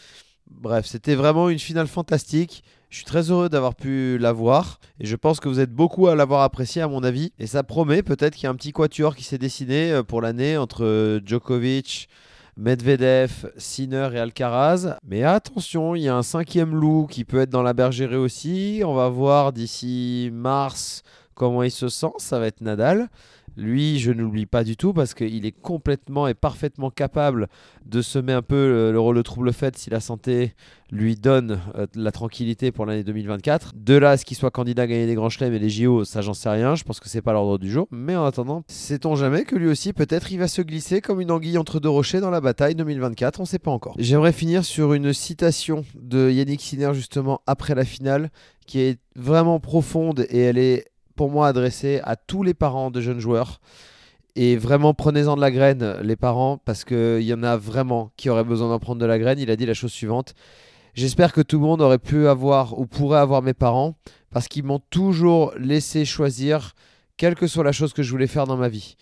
Bref, 0.49 0.85
c'était 0.85 1.15
vraiment 1.15 1.49
une 1.49 1.59
finale 1.59 1.87
fantastique. 1.87 2.63
Je 2.89 2.97
suis 2.97 3.05
très 3.05 3.31
heureux 3.31 3.49
d'avoir 3.49 3.75
pu 3.75 4.17
la 4.17 4.31
voir 4.31 4.79
et 4.99 5.05
je 5.05 5.15
pense 5.15 5.39
que 5.39 5.49
vous 5.49 5.59
êtes 5.59 5.73
beaucoup 5.73 6.07
à 6.07 6.15
l'avoir 6.15 6.41
apprécié 6.41 6.81
à 6.81 6.87
mon 6.87 7.03
avis. 7.03 7.33
Et 7.37 7.45
ça 7.45 7.63
promet 7.63 8.01
peut-être 8.01 8.35
qu'il 8.35 8.45
y 8.45 8.47
a 8.47 8.49
un 8.49 8.55
petit 8.55 8.71
quatuor 8.71 9.15
qui 9.15 9.23
s'est 9.23 9.37
dessiné 9.37 9.91
euh, 9.91 10.03
pour 10.03 10.21
l'année 10.21 10.57
entre 10.57 10.85
euh, 10.85 11.19
Djokovic, 11.23 12.07
Medvedev, 12.55 13.51
Sinner 13.57 14.09
et 14.13 14.19
Alcaraz. 14.19 14.97
Mais 15.05 15.23
attention, 15.23 15.95
il 15.95 16.03
y 16.03 16.07
a 16.07 16.15
un 16.15 16.23
cinquième 16.23 16.73
loup 16.73 17.07
qui 17.09 17.25
peut 17.25 17.41
être 17.41 17.49
dans 17.49 17.61
la 17.61 17.73
bergerie 17.73 18.15
aussi. 18.15 18.81
On 18.85 18.93
va 18.93 19.09
voir 19.09 19.51
d'ici 19.51 20.29
mars 20.31 21.03
comment 21.35 21.63
il 21.63 21.71
se 21.71 21.89
sent. 21.89 22.13
Ça 22.17 22.39
va 22.39 22.47
être 22.47 22.61
Nadal. 22.61 23.09
Lui, 23.57 23.97
je 23.97 24.11
ne 24.11 24.21
l'oublie 24.21 24.45
pas 24.45 24.63
du 24.63 24.77
tout 24.77 24.93
parce 24.93 25.15
qu'il 25.15 25.45
est 25.45 25.51
complètement 25.51 26.27
et 26.27 26.35
parfaitement 26.35 26.91
capable 26.91 27.47
de 27.85 28.03
semer 28.03 28.33
un 28.33 28.43
peu 28.43 28.91
le, 28.91 28.99
rôle 28.99 29.17
de 29.17 29.21
trouble 29.23 29.51
fait 29.51 29.75
si 29.75 29.89
la 29.89 29.99
santé 29.99 30.53
lui 30.91 31.15
donne 31.15 31.59
euh, 31.75 31.87
la 31.95 32.11
tranquillité 32.11 32.71
pour 32.71 32.85
l'année 32.85 33.03
2024. 33.03 33.73
De 33.75 33.95
là 33.95 34.11
à 34.11 34.17
ce 34.17 34.25
qu'il 34.25 34.37
soit 34.37 34.51
candidat 34.51 34.83
à 34.83 34.87
gagner 34.87 35.07
des 35.07 35.15
grands 35.15 35.29
chelems 35.29 35.53
et 35.53 35.59
les 35.59 35.69
JO, 35.69 36.05
ça 36.05 36.21
j'en 36.21 36.35
sais 36.35 36.49
rien. 36.49 36.75
Je 36.75 36.83
pense 36.83 36.99
que 36.99 37.09
c'est 37.09 37.21
pas 37.21 37.33
l'ordre 37.33 37.57
du 37.57 37.71
jour. 37.71 37.87
Mais 37.91 38.15
en 38.15 38.25
attendant, 38.25 38.63
sait-on 38.67 39.15
jamais 39.15 39.43
que 39.43 39.55
lui 39.55 39.67
aussi, 39.67 39.91
peut-être, 39.91 40.31
il 40.31 40.37
va 40.37 40.47
se 40.47 40.61
glisser 40.61 41.01
comme 41.01 41.19
une 41.19 41.31
anguille 41.31 41.57
entre 41.57 41.79
deux 41.79 41.89
rochers 41.89 42.19
dans 42.19 42.29
la 42.29 42.41
bataille 42.41 42.75
2024. 42.75 43.39
On 43.39 43.45
sait 43.45 43.59
pas 43.59 43.71
encore. 43.71 43.95
J'aimerais 43.97 44.33
finir 44.33 44.63
sur 44.63 44.93
une 44.93 45.13
citation 45.13 45.83
de 45.95 46.29
Yannick 46.29 46.61
Sinner 46.61 46.93
justement 46.93 47.41
après 47.47 47.73
la 47.73 47.85
finale 47.85 48.29
qui 48.67 48.81
est 48.81 48.99
vraiment 49.15 49.59
profonde 49.59 50.25
et 50.29 50.41
elle 50.41 50.57
est 50.57 50.85
pour 51.17 51.29
moi 51.29 51.47
adressé 51.47 51.99
à 52.03 52.15
tous 52.15 52.43
les 52.43 52.53
parents 52.53 52.91
de 52.91 53.01
jeunes 53.01 53.19
joueurs. 53.19 53.59
Et 54.37 54.55
vraiment, 54.55 54.93
prenez-en 54.93 55.35
de 55.35 55.41
la 55.41 55.51
graine, 55.51 55.97
les 56.03 56.15
parents, 56.15 56.59
parce 56.63 56.85
qu'il 56.85 57.23
y 57.23 57.33
en 57.33 57.41
a 57.41 57.57
vraiment 57.57 58.11
qui 58.15 58.29
auraient 58.29 58.43
besoin 58.43 58.69
d'en 58.69 58.79
prendre 58.79 59.01
de 59.01 59.05
la 59.05 59.17
graine. 59.17 59.39
Il 59.39 59.49
a 59.49 59.55
dit 59.55 59.65
la 59.65 59.73
chose 59.73 59.91
suivante. 59.91 60.35
J'espère 60.93 61.33
que 61.33 61.41
tout 61.41 61.57
le 61.57 61.65
monde 61.65 61.81
aurait 61.81 61.97
pu 61.97 62.27
avoir 62.27 62.79
ou 62.79 62.85
pourrait 62.85 63.19
avoir 63.19 63.41
mes 63.41 63.55
parents, 63.55 63.97
parce 64.29 64.47
qu'ils 64.47 64.63
m'ont 64.63 64.81
toujours 64.91 65.53
laissé 65.57 66.05
choisir 66.05 66.73
quelle 67.17 67.35
que 67.35 67.47
soit 67.47 67.63
la 67.63 67.71
chose 67.71 67.93
que 67.93 68.03
je 68.03 68.11
voulais 68.11 68.27
faire 68.27 68.45
dans 68.45 68.57
ma 68.57 68.69
vie. 68.69 68.95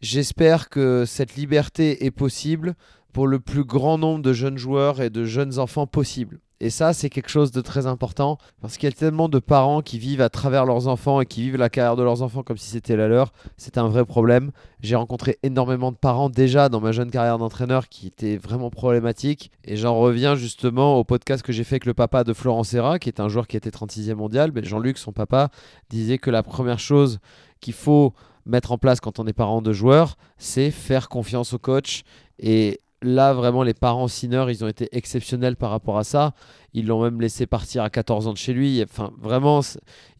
J'espère 0.00 0.68
que 0.68 1.04
cette 1.06 1.36
liberté 1.36 2.04
est 2.04 2.10
possible 2.10 2.74
pour 3.12 3.28
le 3.28 3.38
plus 3.38 3.64
grand 3.64 3.96
nombre 3.96 4.22
de 4.22 4.32
jeunes 4.32 4.58
joueurs 4.58 5.00
et 5.00 5.10
de 5.10 5.24
jeunes 5.24 5.58
enfants 5.58 5.86
possible. 5.86 6.40
Et 6.62 6.68
ça, 6.68 6.92
c'est 6.92 7.08
quelque 7.08 7.30
chose 7.30 7.52
de 7.52 7.62
très 7.62 7.86
important 7.86 8.36
parce 8.60 8.76
qu'il 8.76 8.86
y 8.88 8.92
a 8.92 8.94
tellement 8.94 9.30
de 9.30 9.38
parents 9.38 9.80
qui 9.80 9.98
vivent 9.98 10.20
à 10.20 10.28
travers 10.28 10.66
leurs 10.66 10.88
enfants 10.88 11.22
et 11.22 11.26
qui 11.26 11.40
vivent 11.40 11.56
la 11.56 11.70
carrière 11.70 11.96
de 11.96 12.02
leurs 12.02 12.20
enfants 12.20 12.42
comme 12.42 12.58
si 12.58 12.68
c'était 12.68 12.96
la 12.96 13.08
leur. 13.08 13.32
C'est 13.56 13.78
un 13.78 13.88
vrai 13.88 14.04
problème. 14.04 14.52
J'ai 14.82 14.94
rencontré 14.94 15.38
énormément 15.42 15.90
de 15.90 15.96
parents 15.96 16.28
déjà 16.28 16.68
dans 16.68 16.82
ma 16.82 16.92
jeune 16.92 17.10
carrière 17.10 17.38
d'entraîneur 17.38 17.88
qui 17.88 18.08
étaient 18.08 18.36
vraiment 18.36 18.68
problématiques. 18.68 19.50
Et 19.64 19.76
j'en 19.76 19.98
reviens 19.98 20.34
justement 20.34 20.98
au 20.98 21.04
podcast 21.04 21.42
que 21.42 21.52
j'ai 21.52 21.64
fait 21.64 21.76
avec 21.76 21.86
le 21.86 21.94
papa 21.94 22.24
de 22.24 22.34
Florent 22.34 22.64
Serra, 22.64 22.98
qui 22.98 23.08
est 23.08 23.20
un 23.20 23.28
joueur 23.28 23.46
qui 23.46 23.56
était 23.56 23.70
36e 23.70 24.14
mondial. 24.14 24.52
Mais 24.54 24.62
Jean-Luc, 24.62 24.98
son 24.98 25.12
papa, 25.12 25.48
disait 25.88 26.18
que 26.18 26.30
la 26.30 26.42
première 26.42 26.78
chose 26.78 27.20
qu'il 27.60 27.74
faut 27.74 28.12
mettre 28.44 28.72
en 28.72 28.78
place 28.78 29.00
quand 29.00 29.18
on 29.18 29.26
est 29.26 29.32
parent 29.32 29.62
de 29.62 29.72
joueurs, 29.72 30.16
c'est 30.36 30.70
faire 30.70 31.08
confiance 31.08 31.54
au 31.54 31.58
coach 31.58 32.02
et 32.38 32.80
là, 33.02 33.32
vraiment, 33.32 33.62
les 33.62 33.74
parents 33.74 34.08
Sinner, 34.08 34.46
ils 34.48 34.64
ont 34.64 34.68
été 34.68 34.88
exceptionnels 34.92 35.56
par 35.56 35.70
rapport 35.70 35.98
à 35.98 36.04
ça. 36.04 36.34
Ils 36.72 36.86
l'ont 36.86 37.02
même 37.02 37.20
laissé 37.20 37.46
partir 37.46 37.82
à 37.82 37.90
14 37.90 38.26
ans 38.26 38.32
de 38.32 38.38
chez 38.38 38.52
lui. 38.52 38.82
Enfin, 38.82 39.12
vraiment, 39.18 39.60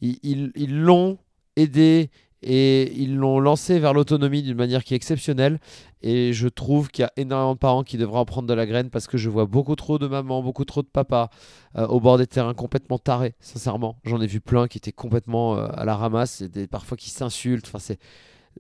ils 0.01 0.81
l'ont 0.83 1.19
aidé 1.57 2.11
et 2.43 2.93
ils 2.95 3.17
l'ont 3.17 3.39
lancé 3.39 3.79
vers 3.79 3.93
l'autonomie 3.93 4.43
d'une 4.43 4.57
manière 4.57 4.83
qui 4.83 4.95
est 4.95 4.97
exceptionnelle. 4.97 5.61
Et 6.03 6.33
je 6.33 6.49
trouve 6.49 6.89
qu'il 6.89 7.03
y 7.03 7.07
a 7.07 7.13
énormément 7.17 7.55
de 7.55 7.59
parents 7.59 7.83
qui 7.83 7.99
devraient 7.99 8.19
en 8.19 8.25
prendre 8.25 8.49
de 8.49 8.55
la 8.55 8.67
graine 8.67 8.89
parce 8.89 9.07
que 9.07 9.19
je 9.19 9.29
vois 9.29 9.45
beaucoup 9.45 9.77
trop 9.77 9.99
de 9.99 10.07
mamans, 10.07 10.43
beaucoup 10.43 10.65
trop 10.65 10.83
de 10.83 10.89
papas 10.89 11.29
euh, 11.77 11.87
au 11.87 12.01
bord 12.01 12.17
des 12.17 12.27
terrains 12.27 12.55
complètement 12.55 12.99
tarés, 12.99 13.35
sincèrement. 13.41 13.99
J'en 14.05 14.21
ai 14.21 14.27
vu 14.27 14.41
plein 14.41 14.69
qui 14.69 14.79
étaient 14.79 14.93
complètement 14.93 15.57
euh, 15.57 15.67
à 15.75 15.85
la 15.85 15.97
ramasse 15.97 16.41
et 16.41 16.49
des, 16.49 16.67
parfois 16.67 16.97
qui 16.97 17.11
s'insultent. 17.11 17.71
Enfin, 17.73 17.95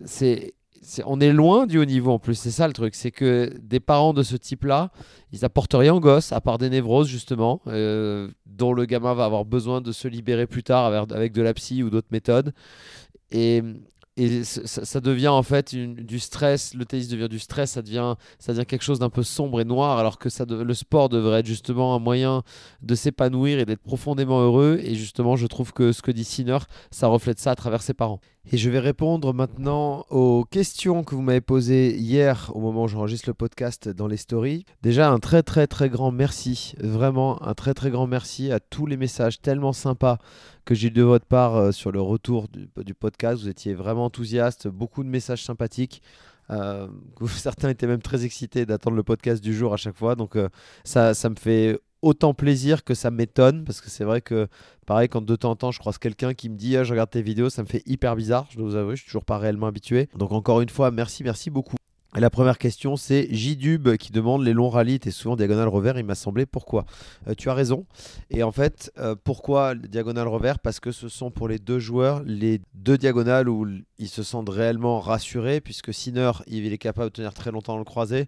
c'est 0.04 0.54
on 1.04 1.20
est 1.20 1.32
loin 1.32 1.66
du 1.66 1.78
haut 1.78 1.84
niveau 1.84 2.12
en 2.12 2.18
plus, 2.18 2.34
c'est 2.34 2.50
ça 2.50 2.66
le 2.66 2.72
truc, 2.72 2.94
c'est 2.94 3.10
que 3.10 3.52
des 3.60 3.80
parents 3.80 4.14
de 4.14 4.22
ce 4.22 4.36
type-là, 4.36 4.90
ils 5.32 5.44
apportent 5.44 5.74
rien 5.74 5.94
aux 5.94 6.00
gosses, 6.00 6.32
à 6.32 6.40
part 6.40 6.58
des 6.58 6.70
névroses 6.70 7.08
justement, 7.08 7.60
euh, 7.66 8.28
dont 8.46 8.72
le 8.72 8.84
gamin 8.86 9.14
va 9.14 9.24
avoir 9.24 9.44
besoin 9.44 9.80
de 9.80 9.92
se 9.92 10.08
libérer 10.08 10.46
plus 10.46 10.62
tard 10.62 10.86
avec, 11.10 11.32
de 11.32 11.42
la 11.42 11.54
psy 11.54 11.82
ou 11.82 11.90
d'autres 11.90 12.08
méthodes. 12.10 12.52
Et, 13.30 13.62
ça, 14.44 15.00
devient 15.00 15.28
en 15.28 15.42
fait 15.42 15.74
du 15.74 16.18
stress, 16.18 16.74
le 16.74 16.84
tennis 16.84 17.08
devient 17.08 17.28
du 17.28 17.38
stress, 17.38 17.72
ça 17.72 17.82
devient, 17.82 18.16
ça 18.38 18.52
devient 18.52 18.66
quelque 18.66 18.82
chose 18.82 18.98
d'un 18.98 19.10
peu 19.10 19.22
sombre 19.22 19.60
et 19.60 19.64
noir, 19.64 19.98
alors 19.98 20.18
que 20.18 20.28
le 20.52 20.74
sport 20.74 21.08
devrait 21.08 21.40
être 21.40 21.46
justement 21.46 21.94
un 21.94 21.98
moyen 21.98 22.42
de 22.82 22.94
s'épanouir 22.94 23.58
et 23.58 23.64
d'être 23.64 23.82
profondément 23.82 24.40
heureux. 24.40 24.80
Et 24.82 24.94
justement, 24.94 25.36
je 25.36 25.46
trouve 25.46 25.72
que 25.72 25.92
ce 25.92 26.02
que 26.02 26.10
dit 26.10 26.24
Sinner, 26.24 26.58
ça 26.90 27.06
reflète 27.06 27.38
ça 27.38 27.52
à 27.52 27.54
travers 27.54 27.82
ses 27.82 27.94
parents. 27.94 28.20
Et 28.50 28.56
je 28.56 28.70
vais 28.70 28.78
répondre 28.78 29.34
maintenant 29.34 30.06
aux 30.08 30.44
questions 30.50 31.04
que 31.04 31.14
vous 31.14 31.20
m'avez 31.20 31.42
posées 31.42 31.94
hier 31.96 32.50
au 32.54 32.60
moment 32.60 32.84
où 32.84 32.88
j'enregistre 32.88 33.28
le 33.28 33.34
podcast 33.34 33.88
dans 33.88 34.06
les 34.06 34.16
stories. 34.16 34.64
Déjà 34.82 35.10
un 35.10 35.18
très 35.18 35.42
très 35.42 35.66
très 35.66 35.90
grand 35.90 36.10
merci, 36.10 36.72
vraiment 36.80 37.42
un 37.46 37.52
très 37.52 37.74
très 37.74 37.90
grand 37.90 38.06
merci 38.06 38.50
à 38.50 38.58
tous 38.58 38.86
les 38.86 38.96
messages 38.96 39.40
tellement 39.40 39.74
sympas 39.74 40.18
que 40.70 40.76
j'ai 40.76 40.86
eu 40.86 40.92
de 40.92 41.02
votre 41.02 41.26
part 41.26 41.56
euh, 41.56 41.72
sur 41.72 41.90
le 41.90 42.00
retour 42.00 42.46
du, 42.48 42.94
podcast. 42.94 43.42
Vous 43.42 43.48
étiez 43.48 43.74
vraiment 43.74 44.04
enthousiastes, 44.04 44.68
beaucoup 44.68 45.02
de 45.02 45.08
messages 45.08 45.42
sympathiques. 45.42 46.00
Euh, 46.50 46.86
certains 47.26 47.70
étaient 47.70 47.88
même 47.88 48.02
très 48.02 48.24
excités 48.24 48.66
d'attendre 48.66 48.94
le 48.94 49.02
podcast 49.02 49.42
du 49.42 49.52
jour 49.52 49.74
à 49.74 49.76
chaque 49.76 49.96
fois. 49.96 50.14
Donc 50.14 50.36
euh, 50.36 50.48
ça, 50.84 51.12
ça 51.12 51.28
me 51.28 51.34
fait 51.34 51.80
autant 52.02 52.34
plaisir 52.34 52.84
que 52.84 52.94
ça 52.94 53.10
m'étonne 53.10 53.64
parce 53.64 53.80
que 53.80 53.90
c'est 53.90 54.04
vrai 54.04 54.20
que 54.20 54.46
pareil 54.86 55.08
quand 55.08 55.22
de 55.22 55.34
temps 55.34 55.50
en 55.50 55.56
temps 55.56 55.72
je 55.72 55.80
croise 55.80 55.98
quelqu'un 55.98 56.34
qui 56.34 56.48
me 56.48 56.56
dit 56.56 56.76
ah, 56.76 56.84
je 56.84 56.92
regarde 56.92 57.10
tes 57.10 57.20
vidéos 57.20 57.50
ça 57.50 57.62
me 57.62 57.66
fait 57.66 57.82
hyper 57.84 58.16
bizarre 58.16 58.46
je 58.50 58.56
dois 58.56 58.70
vous 58.70 58.76
avouer 58.76 58.96
je 58.96 59.02
suis 59.02 59.10
toujours 59.10 59.26
pas 59.26 59.36
réellement 59.36 59.66
habitué 59.66 60.08
donc 60.16 60.32
encore 60.32 60.62
une 60.62 60.70
fois 60.70 60.90
merci 60.90 61.22
merci 61.24 61.50
beaucoup 61.50 61.76
la 62.18 62.30
première 62.30 62.58
question, 62.58 62.96
c'est 62.96 63.28
Jdub 63.32 63.96
qui 63.96 64.10
demande 64.10 64.42
les 64.42 64.52
longs 64.52 64.68
rallyes 64.68 64.98
et 65.04 65.10
souvent 65.12 65.36
diagonale 65.36 65.68
revers. 65.68 65.96
Il 65.98 66.04
m'a 66.04 66.16
semblé 66.16 66.44
pourquoi? 66.44 66.84
Euh, 67.28 67.34
Tu 67.36 67.48
as 67.48 67.54
raison. 67.54 67.86
Et 68.30 68.42
en 68.42 68.50
fait, 68.50 68.92
euh, 68.98 69.14
pourquoi 69.22 69.74
diagonale 69.76 70.26
revers? 70.26 70.58
Parce 70.58 70.80
que 70.80 70.90
ce 70.90 71.08
sont 71.08 71.30
pour 71.30 71.46
les 71.46 71.58
deux 71.58 71.78
joueurs 71.78 72.22
les 72.24 72.60
deux 72.74 72.98
diagonales 72.98 73.48
où 73.48 73.66
ils 73.98 74.08
se 74.08 74.22
sentent 74.22 74.48
réellement 74.48 74.98
rassurés, 74.98 75.60
puisque 75.60 75.94
Sinner, 75.94 76.32
il 76.46 76.72
est 76.72 76.78
capable 76.78 77.10
de 77.10 77.14
tenir 77.14 77.32
très 77.34 77.52
longtemps 77.52 77.78
le 77.78 77.84
croisé. 77.84 78.26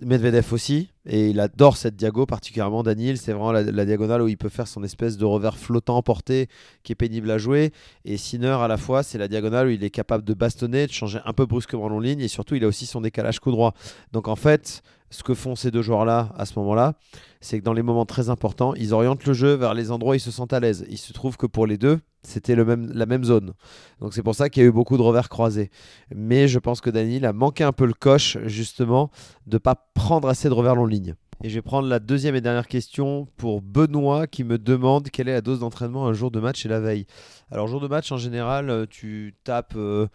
Medvedev 0.00 0.52
aussi, 0.52 0.90
et 1.06 1.30
il 1.30 1.38
adore 1.38 1.76
cette 1.76 1.94
diago, 1.96 2.26
particulièrement 2.26 2.82
Daniel. 2.82 3.18
C'est 3.18 3.32
vraiment 3.32 3.52
la, 3.52 3.84
diagonale 3.84 4.22
où 4.22 4.28
il 4.28 4.36
peut 4.36 4.48
faire 4.48 4.66
son 4.66 4.82
espèce 4.82 5.16
de 5.16 5.24
revers 5.24 5.56
flottant 5.56 6.02
porté 6.02 6.48
qui 6.82 6.92
est 6.92 6.96
pénible 6.96 7.30
à 7.30 7.38
jouer. 7.38 7.72
Et 8.04 8.16
Sinner, 8.16 8.56
à 8.60 8.68
la 8.68 8.76
fois, 8.76 9.02
c'est 9.02 9.18
la 9.18 9.28
diagonale 9.28 9.68
où 9.68 9.70
il 9.70 9.84
est 9.84 9.90
capable 9.90 10.24
de 10.24 10.34
bastonner, 10.34 10.86
de 10.86 10.92
changer 10.92 11.20
un 11.24 11.32
peu 11.32 11.46
brusquement 11.46 11.84
en 11.84 12.00
ligne, 12.00 12.20
et 12.20 12.28
surtout, 12.28 12.56
il 12.56 12.64
a 12.64 12.66
aussi 12.66 12.86
son 12.86 13.00
décalage 13.00 13.38
coup 13.38 13.50
droit. 13.50 13.74
Donc 14.12 14.28
en 14.28 14.36
fait, 14.36 14.82
ce 15.12 15.22
que 15.22 15.34
font 15.34 15.54
ces 15.54 15.70
deux 15.70 15.82
joueurs-là 15.82 16.32
à 16.36 16.46
ce 16.46 16.58
moment-là, 16.58 16.94
c'est 17.40 17.58
que 17.58 17.64
dans 17.64 17.74
les 17.74 17.82
moments 17.82 18.06
très 18.06 18.30
importants, 18.30 18.74
ils 18.74 18.94
orientent 18.94 19.26
le 19.26 19.34
jeu 19.34 19.54
vers 19.54 19.74
les 19.74 19.90
endroits 19.90 20.12
où 20.12 20.14
ils 20.14 20.20
se 20.20 20.30
sentent 20.30 20.52
à 20.52 20.60
l'aise. 20.60 20.86
Il 20.88 20.98
se 20.98 21.12
trouve 21.12 21.36
que 21.36 21.46
pour 21.46 21.66
les 21.66 21.76
deux, 21.76 22.00
c'était 22.22 22.56
la 22.56 23.06
même 23.06 23.24
zone. 23.24 23.52
Donc 24.00 24.14
c'est 24.14 24.22
pour 24.22 24.34
ça 24.34 24.48
qu'il 24.48 24.62
y 24.62 24.66
a 24.66 24.68
eu 24.68 24.72
beaucoup 24.72 24.96
de 24.96 25.02
revers 25.02 25.28
croisés. 25.28 25.70
Mais 26.14 26.48
je 26.48 26.58
pense 26.58 26.80
que 26.80 26.88
Daniel 26.88 27.26
a 27.26 27.32
manqué 27.32 27.62
un 27.62 27.72
peu 27.72 27.84
le 27.84 27.92
coche, 27.92 28.38
justement, 28.46 29.10
de 29.46 29.56
ne 29.56 29.58
pas 29.58 29.90
prendre 29.94 30.28
assez 30.28 30.48
de 30.48 30.54
revers 30.54 30.76
long 30.76 30.86
ligne. 30.86 31.14
Et 31.44 31.50
je 31.50 31.56
vais 31.56 31.62
prendre 31.62 31.88
la 31.88 31.98
deuxième 31.98 32.36
et 32.36 32.40
dernière 32.40 32.68
question 32.68 33.26
pour 33.36 33.60
Benoît 33.60 34.26
qui 34.26 34.44
me 34.44 34.58
demande 34.58 35.10
quelle 35.10 35.28
est 35.28 35.32
la 35.32 35.40
dose 35.40 35.60
d'entraînement 35.60 36.06
un 36.06 36.12
jour 36.12 36.30
de 36.30 36.40
match 36.40 36.64
et 36.64 36.68
la 36.68 36.80
veille. 36.80 37.06
Alors 37.50 37.66
jour 37.66 37.80
de 37.80 37.88
match 37.88 38.12
en 38.12 38.16
général, 38.16 38.70
euh, 38.70 38.86
tu 38.88 39.34
tapes... 39.44 39.74
Euh, 39.76 40.06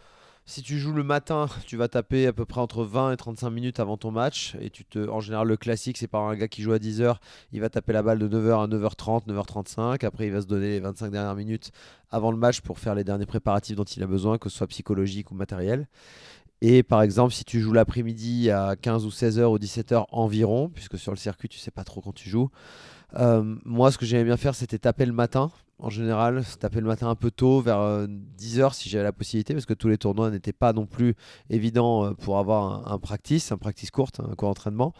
si 0.48 0.64
tu 0.64 0.80
joues 0.80 0.94
le 0.94 1.04
matin, 1.04 1.48
tu 1.68 1.76
vas 1.76 1.90
taper 1.90 2.26
à 2.26 2.34
peu 2.34 2.46
près 2.46 2.62
entre 2.62 2.84
20 2.84 3.12
et 3.12 3.18
35 3.18 3.50
minutes 3.50 3.80
avant 3.80 3.98
ton 3.98 4.12
match. 4.12 4.56
Et 4.62 4.70
tu 4.70 4.86
te, 4.86 5.08
en 5.10 5.20
général, 5.20 5.48
le 5.48 5.58
classique, 5.58 5.98
c'est 5.98 6.08
par 6.08 6.24
un 6.24 6.36
gars 6.36 6.48
qui 6.48 6.62
joue 6.64 6.72
à 6.72 6.80
10h. 6.80 7.18
Il 7.52 7.60
va 7.62 7.70
taper 7.70 7.94
la 7.94 8.02
balle 8.02 8.18
de 8.18 8.28
9h 8.28 8.64
à 8.64 8.68
9h30, 8.68 9.28
9h35. 9.28 10.06
Après, 10.06 10.26
il 10.26 10.32
va 10.32 10.42
se 10.42 10.48
donner 10.48 10.70
les 10.70 10.80
25 10.80 11.12
dernières 11.12 11.36
minutes 11.36 11.72
avant 12.10 12.32
le 12.32 12.38
match 12.38 12.62
pour 12.62 12.80
faire 12.80 12.96
les 12.96 13.04
derniers 13.04 13.26
préparatifs 13.26 13.76
dont 13.76 13.84
il 13.84 14.02
a 14.02 14.08
besoin, 14.08 14.38
que 14.38 14.50
ce 14.50 14.58
soit 14.58 14.68
psychologique 14.68 15.32
ou 15.32 15.36
matériel. 15.36 15.88
Et 16.62 16.82
par 16.82 17.02
exemple, 17.02 17.34
si 17.34 17.44
tu 17.44 17.60
joues 17.60 17.74
l'après-midi 17.74 18.50
à 18.50 18.76
15 18.76 19.06
ou 19.06 19.10
16h 19.10 19.44
ou 19.44 19.58
17h 19.58 20.06
environ, 20.12 20.70
puisque 20.70 20.98
sur 20.98 21.12
le 21.12 21.18
circuit, 21.18 21.50
tu 21.50 21.60
sais 21.60 21.72
pas 21.72 21.84
trop 21.84 22.02
quand 22.02 22.14
tu 22.14 22.30
joues, 22.30 22.50
euh, 23.16 23.44
moi, 23.66 23.92
ce 23.92 23.98
que 23.98 24.06
j'aimais 24.06 24.24
bien 24.24 24.38
faire, 24.38 24.56
c'était 24.56 24.80
taper 24.80 25.06
le 25.06 25.14
matin. 25.14 25.52
En 25.80 25.92
général, 25.92 26.44
taper 26.60 26.82
le 26.82 26.88
matin 26.88 27.08
un 27.08 27.16
peu 27.16 27.30
tôt, 27.30 27.62
vers 27.62 27.78
10h 27.78 28.62
euh, 28.62 28.70
si 28.72 28.90
j'avais 28.90 29.04
la 29.04 29.12
possibilité, 29.12 29.54
parce 29.54 29.68
que 29.68 29.76
tous 29.76 29.88
les 29.88 30.00
tournois 30.00 30.32
n'étaient 30.32 30.52
pas 30.52 30.74
non 30.74 30.88
plus 30.88 31.16
évidents 31.52 32.06
euh, 32.06 32.14
pour 32.14 32.40
avoir 32.40 32.88
un, 32.88 32.94
un 32.94 32.98
practice, 32.98 33.52
un 33.52 33.58
practice 33.58 33.92
courte, 33.92 34.20
un 34.20 34.34
court 34.34 34.50
entraînement. 34.50 34.94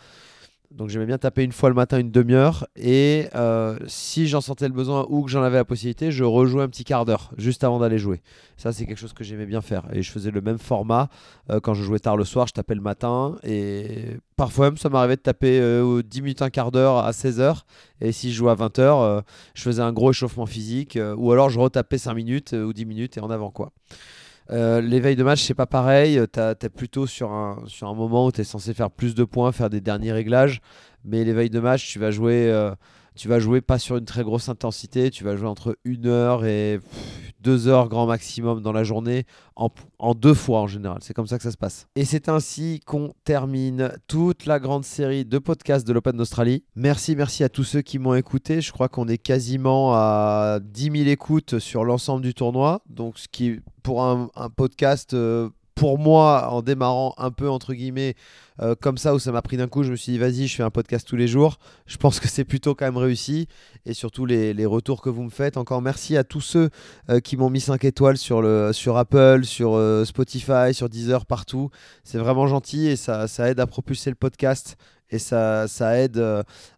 Donc 0.72 0.90
j'aimais 0.90 1.06
bien 1.06 1.18
taper 1.18 1.44
une 1.44 1.54
fois 1.54 1.70
le 1.70 1.76
matin 1.76 1.98
une 1.98 2.12
demi-heure 2.12 2.68
et 2.76 3.30
euh, 3.36 3.80
si 3.88 4.28
j'en 4.28 4.42
sentais 4.42 4.68
le 4.68 4.74
besoin 4.74 5.06
ou 5.08 5.24
que 5.24 5.32
j'en 5.32 5.42
avais 5.42 5.56
la 5.56 5.64
possibilité, 5.64 6.12
je 6.12 6.26
rejouais 6.26 6.62
un 6.62 6.68
petit 6.68 6.84
quart 6.84 7.06
d'heure 7.06 7.32
juste 7.38 7.64
avant 7.64 7.80
d'aller 7.80 7.98
jouer. 7.98 8.22
Ça 8.58 8.74
c'est 8.74 8.86
quelque 8.86 8.98
chose 8.98 9.14
que 9.14 9.24
j'aimais 9.24 9.46
bien 9.46 9.62
faire 9.62 9.86
et 9.94 10.02
je 10.02 10.12
faisais 10.12 10.30
le 10.30 10.42
même 10.42 10.58
format 10.58 11.08
euh, 11.50 11.62
quand 11.62 11.74
je 11.74 11.84
jouais 11.84 12.00
tard 12.00 12.18
le 12.18 12.26
soir, 12.26 12.48
je 12.48 12.54
tapais 12.54 12.76
le 12.76 12.82
matin 12.82 13.38
et 13.44 14.18
parfois 14.36 14.66
même 14.66 14.78
ça 14.78 14.90
m'arrivait 14.90 15.16
de 15.16 15.22
taper 15.22 15.58
10 15.58 15.62
euh, 15.62 16.04
minutes 16.16 16.42
un 16.42 16.50
quart 16.50 16.72
d'heure 16.72 16.98
à 16.98 17.12
16h 17.12 17.62
et 18.02 18.12
si 18.12 18.34
je 18.34 18.36
jouais 18.36 18.52
à 18.52 18.56
20h, 18.56 19.24
je 19.54 19.62
faisais 19.62 19.82
un 19.82 19.94
gros 19.94 20.12
échauffement 20.12 20.46
physique 20.48 21.00
ou 21.16 21.32
alors 21.32 21.50
je 21.50 21.62
retapais 21.62 21.98
5 21.98 22.14
minutes 22.14 22.52
ou 22.52 22.74
10 22.74 22.86
minutes 22.86 23.18
et 23.18 23.22
en 23.22 23.30
avant 23.30 23.52
quoi. 23.52 23.72
Euh, 24.50 24.82
l'éveil 24.82 25.16
de 25.16 25.24
match, 25.24 25.44
c'est 25.44 25.54
pas 25.54 25.66
pareil. 25.66 26.20
Tu 26.32 26.40
es 26.40 26.70
plutôt 26.70 27.06
sur 27.06 27.32
un, 27.32 27.64
sur 27.68 27.88
un 27.88 27.94
moment 27.94 28.28
où 28.28 28.32
tu 28.32 28.42
es 28.42 28.44
censé 28.44 28.74
faire 28.74 28.92
plus 28.92 29.16
de 29.16 29.24
points, 29.24 29.52
faire 29.52 29.70
des 29.70 29.82
derniers 29.82 30.12
réglages. 30.12 30.62
Mais 31.04 31.24
l'éveil 31.24 31.50
de 31.50 31.60
match, 31.60 31.88
tu 31.88 32.00
vas 32.00 32.12
jouer. 32.12 32.50
Euh, 32.52 32.74
tu 33.16 33.28
vas 33.28 33.40
jouer 33.40 33.62
pas 33.62 33.80
sur 33.80 33.98
une 33.98 34.06
très 34.06 34.24
grosse 34.24 34.48
intensité, 34.48 35.10
tu 35.10 35.24
vas 35.24 35.36
jouer 35.36 35.48
entre 35.48 35.76
1 35.86 36.06
heure 36.06 36.46
et 36.46 36.80
2 37.48 37.70
heures 37.70 37.88
grand 37.88 38.08
maximum 38.08 38.62
dans 38.62 38.74
la 38.74 38.84
journée, 38.84 39.26
en, 39.56 39.70
en 40.00 40.14
deux 40.14 40.34
fois 40.34 40.60
en 40.60 40.68
général. 40.68 40.98
C'est 41.00 41.14
comme 41.14 41.28
ça 41.28 41.38
que 41.38 41.44
ça 41.44 41.52
se 41.52 41.58
passe. 41.58 41.88
Et 41.96 42.04
c'est 42.04 42.28
ainsi 42.28 42.82
qu'on 42.86 43.14
termine 43.24 43.94
toute 44.08 44.46
la 44.46 44.60
grande 44.60 44.84
série 44.84 45.24
de 45.24 45.38
podcasts 45.38 45.88
de 45.88 45.94
l'Open 45.94 46.18
d'Australie. 46.18 46.66
Merci, 46.76 47.16
merci 47.16 47.46
à 47.46 47.50
tous 47.50 47.64
ceux 47.64 47.82
qui 47.82 48.00
m'ont 48.00 48.16
écouté. 48.16 48.60
Je 48.60 48.74
crois 48.74 48.90
qu'on 48.90 49.08
est 49.08 49.18
quasiment 49.18 49.94
à 49.94 50.60
10 50.62 50.92
000 50.92 50.96
écoutes 51.10 51.60
sur 51.60 51.86
l'ensemble 51.86 52.22
du 52.22 52.34
tournoi. 52.34 52.82
Donc, 52.90 53.18
ce 53.18 53.30
qui, 53.30 53.62
pour 53.82 54.04
un, 54.04 54.30
podcast, 54.58 55.14
euh, 55.14 55.48
pour 55.78 56.00
moi, 56.00 56.50
en 56.52 56.62
démarrant 56.62 57.14
un 57.18 57.30
peu 57.30 57.50
entre 57.50 57.74
guillemets 57.74 58.16
euh, 58.62 58.74
comme 58.80 58.98
ça, 58.98 59.14
où 59.14 59.20
ça 59.20 59.32
m'a 59.32 59.44
pris 59.44 59.58
d'un 59.58 59.68
coup, 59.68 59.84
je 59.84 59.92
me 59.92 59.96
suis 59.96 60.12
dit, 60.12 60.18
vas-y, 60.18 60.48
je 60.48 60.56
fais 60.56 60.64
un 60.64 60.72
podcast 60.72 61.08
tous 61.08 61.16
les 61.16 61.28
jours. 61.28 61.60
Je 61.86 61.98
pense 61.98 62.20
que 62.20 62.28
c'est 62.28 62.44
plutôt 62.44 62.74
quand 62.74 62.86
même 62.86 62.98
réussi. 62.98 63.48
Et 63.86 63.94
surtout, 63.94 64.26
les, 64.26 64.66
retours 64.66 65.02
que 65.02 65.10
vous 65.10 65.22
me 65.22 65.30
faites. 65.30 65.56
Encore 65.56 65.82
merci 65.82 66.18
à 66.18 66.24
tous 66.24 66.42
ceux 66.42 66.70
euh, 67.10 67.20
qui 67.20 67.38
m'ont 67.38 67.52
mis 67.52 67.62
5 67.62 67.86
étoiles 67.86 68.18
sur, 68.18 68.42
le, 68.42 68.74
sur 68.74 68.98
Apple, 68.98 69.46
sur 69.46 69.76
euh, 69.76 70.04
Spotify, 70.04 70.74
sur 70.74 70.90
Deezer, 70.90 71.28
partout. 71.28 71.70
C'est 72.04 72.18
vraiment 72.18 72.48
gentil 72.48 72.88
et 72.88 72.96
ça, 72.96 73.28
ça 73.28 73.48
aide 73.50 73.60
à 73.60 73.68
propulser 73.68 74.10
le 74.10 74.16
podcast 74.16 74.78
et 75.12 75.20
ça, 75.20 75.68
ça 75.68 76.00
aide 76.00 76.22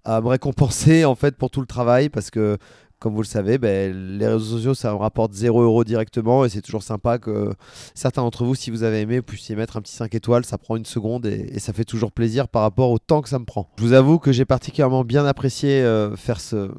à 0.04 0.22
me 0.22 0.28
récompenser 0.28 1.04
en 1.04 1.16
fait 1.16 1.36
pour 1.36 1.50
tout 1.50 1.62
le 1.62 1.66
travail 1.66 2.10
parce 2.10 2.30
que 2.30 2.60
comme 3.00 3.14
vous 3.14 3.22
le 3.22 3.28
savez, 3.28 3.58
ben, 3.58 4.18
les 4.18 4.28
réseaux 4.28 4.58
sociaux, 4.58 4.74
ça 4.74 4.92
me 4.92 4.98
rapporte 4.98 5.34
0 5.34 5.62
euros 5.62 5.84
directement 5.84 6.44
et 6.44 6.50
c'est 6.50 6.62
toujours 6.62 6.84
sympa 6.84 7.18
que 7.18 7.54
certains 7.96 8.22
d'entre 8.22 8.44
vous, 8.44 8.56
si 8.56 8.72
vous 8.72 8.84
avez 8.84 9.02
aimé, 9.02 9.22
puissiez 9.22 9.56
mettre 9.56 9.78
un 9.78 9.82
petit 9.82 9.94
5 9.94 10.14
étoiles. 10.16 10.46
Ça 10.46 10.58
prend 10.58 10.76
une 10.76 10.86
seconde 10.86 11.26
et, 11.26 11.60
ça 11.60 11.74
fait 11.74 11.86
toujours 11.86 12.12
plaisir 12.12 12.48
par 12.48 12.62
rapport 12.62 12.92
au 12.92 13.00
temps 13.00 13.22
que 13.22 13.30
ça 13.30 13.40
me 13.40 13.46
prend. 13.46 13.70
Je 13.78 13.84
vous 13.84 13.94
avoue 13.94 14.20
que 14.20 14.32
j'ai 14.32 14.46
particulièrement 14.46 15.04
bien 15.04 15.26
apprécié 15.26 15.82
euh, 15.82 16.16
faire, 16.16 16.42
ce, 16.42 16.56
euh, 16.56 16.70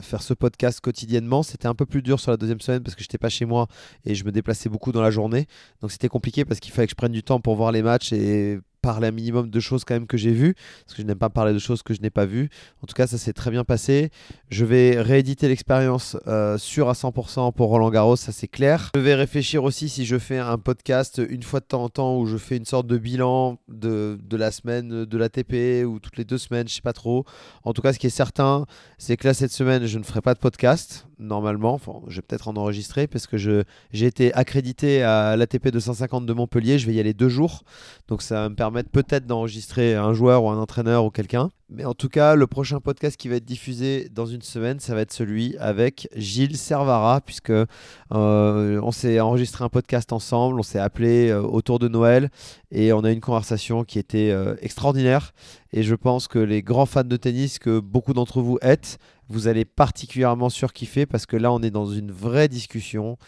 faire 0.00 0.22
ce 0.22 0.34
podcast 0.34 0.80
quotidiennement. 0.80 1.42
C'était 1.42 1.68
un 1.68 1.74
peu 1.74 1.86
plus 1.86 2.02
dur 2.02 2.20
sur 2.20 2.30
la 2.30 2.36
deuxième 2.36 2.60
semaine 2.60 2.82
parce 2.82 2.94
que 2.94 3.02
j'étais 3.02 3.18
pas 3.18 3.28
chez 3.28 3.44
moi 3.44 3.66
et 4.04 4.14
je 4.14 4.24
me 4.24 4.30
déplaçais 4.32 4.68
beaucoup 4.68 4.92
dans 4.92 5.02
la 5.02 5.10
journée. 5.10 5.46
Donc 5.80 5.90
c'était 5.90 6.08
compliqué 6.08 6.44
parce 6.44 6.60
qu'il 6.60 6.72
fallait 6.72 6.86
que 6.86 6.92
je 6.92 6.96
prenne 6.96 7.12
du 7.12 7.22
temps 7.22 7.40
pour 7.40 7.56
voir 7.56 7.72
les 7.72 7.82
matchs 7.82 8.12
et 8.12 8.60
parler 8.86 9.08
un 9.08 9.12
minimum 9.12 9.50
de 9.50 9.60
choses 9.60 9.84
quand 9.84 9.94
même 9.94 10.06
que 10.06 10.16
j'ai 10.16 10.30
vues, 10.30 10.54
parce 10.84 10.94
que 10.94 11.02
je 11.02 11.06
n'aime 11.08 11.18
pas 11.18 11.28
parler 11.28 11.52
de 11.52 11.58
choses 11.58 11.82
que 11.82 11.92
je 11.92 12.00
n'ai 12.00 12.10
pas 12.10 12.24
vues. 12.24 12.48
En 12.82 12.86
tout 12.86 12.94
cas, 12.94 13.08
ça 13.08 13.18
s'est 13.18 13.32
très 13.32 13.50
bien 13.50 13.64
passé. 13.64 14.10
Je 14.48 14.64
vais 14.64 15.00
rééditer 15.00 15.48
l'expérience 15.48 16.16
euh, 16.28 16.56
sur 16.56 16.88
à 16.88 16.92
100% 16.92 17.52
pour 17.52 17.68
Roland 17.68 17.90
Garros, 17.90 18.14
ça 18.14 18.30
c'est 18.30 18.46
clair. 18.46 18.90
Je 18.94 19.00
vais 19.00 19.16
réfléchir 19.16 19.64
aussi 19.64 19.88
si 19.88 20.04
je 20.04 20.18
fais 20.18 20.38
un 20.38 20.58
podcast 20.58 21.20
une 21.28 21.42
fois 21.42 21.58
de 21.58 21.64
temps 21.64 21.82
en 21.82 21.88
temps 21.88 22.16
où 22.16 22.26
je 22.26 22.36
fais 22.36 22.56
une 22.56 22.64
sorte 22.64 22.86
de 22.86 22.96
bilan 22.96 23.58
de, 23.66 24.20
de 24.22 24.36
la 24.36 24.52
semaine 24.52 25.04
de 25.04 25.18
l'ATP 25.18 25.84
ou 25.84 25.98
toutes 25.98 26.16
les 26.16 26.24
deux 26.24 26.38
semaines, 26.38 26.68
je 26.68 26.74
sais 26.74 26.80
pas 26.80 26.92
trop. 26.92 27.24
En 27.64 27.72
tout 27.72 27.82
cas, 27.82 27.92
ce 27.92 27.98
qui 27.98 28.06
est 28.06 28.10
certain, 28.10 28.66
c'est 28.98 29.16
que 29.16 29.26
là 29.26 29.34
cette 29.34 29.52
semaine, 29.52 29.86
je 29.86 29.98
ne 29.98 30.04
ferai 30.04 30.20
pas 30.20 30.34
de 30.34 30.38
podcast 30.38 31.06
normalement. 31.18 31.74
Enfin, 31.74 32.02
je 32.08 32.16
vais 32.16 32.22
peut-être 32.22 32.48
en 32.48 32.56
enregistrer 32.56 33.06
parce 33.06 33.26
que 33.26 33.36
j'ai 33.36 33.64
été 34.06 34.32
accrédité 34.34 35.02
à 35.02 35.36
l'ATP 35.36 35.68
250 35.68 36.26
de 36.26 36.32
Montpellier. 36.32 36.78
Je 36.78 36.86
vais 36.86 36.94
y 36.94 37.00
aller 37.00 37.14
deux 37.14 37.28
jours. 37.28 37.62
Donc 38.08 38.22
ça 38.22 38.42
va 38.42 38.48
me 38.48 38.54
permettre 38.54 38.75
peut-être 38.84 39.26
d'enregistrer 39.26 39.94
un 39.94 40.12
joueur 40.12 40.44
ou 40.44 40.50
un 40.50 40.58
entraîneur 40.58 41.04
ou 41.04 41.10
quelqu'un. 41.10 41.50
Mais 41.68 41.84
en 41.84 41.94
tout 41.94 42.08
cas, 42.08 42.36
le 42.36 42.46
prochain 42.46 42.78
podcast 42.78 43.16
qui 43.16 43.28
va 43.28 43.36
être 43.36 43.44
diffusé 43.44 44.08
dans 44.12 44.26
une 44.26 44.42
semaine, 44.42 44.78
ça 44.78 44.94
va 44.94 45.00
être 45.00 45.12
celui 45.12 45.56
avec 45.58 46.08
Gilles 46.14 46.56
Servara, 46.56 47.20
puisque 47.20 47.50
euh, 47.50 47.66
on 48.10 48.92
s'est 48.92 49.18
enregistré 49.18 49.64
un 49.64 49.68
podcast 49.68 50.12
ensemble, 50.12 50.60
on 50.60 50.62
s'est 50.62 50.78
appelé 50.78 51.28
euh, 51.28 51.42
autour 51.42 51.80
de 51.80 51.88
Noël 51.88 52.30
et 52.70 52.92
on 52.92 53.02
a 53.02 53.10
eu 53.10 53.14
une 53.14 53.20
conversation 53.20 53.82
qui 53.82 53.98
était 53.98 54.30
euh, 54.30 54.54
extraordinaire. 54.60 55.32
Et 55.72 55.82
je 55.82 55.96
pense 55.96 56.28
que 56.28 56.38
les 56.38 56.62
grands 56.62 56.86
fans 56.86 57.02
de 57.02 57.16
tennis 57.16 57.58
que 57.58 57.80
beaucoup 57.80 58.12
d'entre 58.12 58.40
vous 58.40 58.58
êtes, 58.62 58.98
vous 59.28 59.48
allez 59.48 59.64
particulièrement 59.64 60.50
surkiffer 60.50 61.04
parce 61.04 61.26
que 61.26 61.36
là, 61.36 61.52
on 61.52 61.62
est 61.62 61.72
dans 61.72 61.86
une 61.86 62.12
vraie 62.12 62.48
discussion 62.48 63.18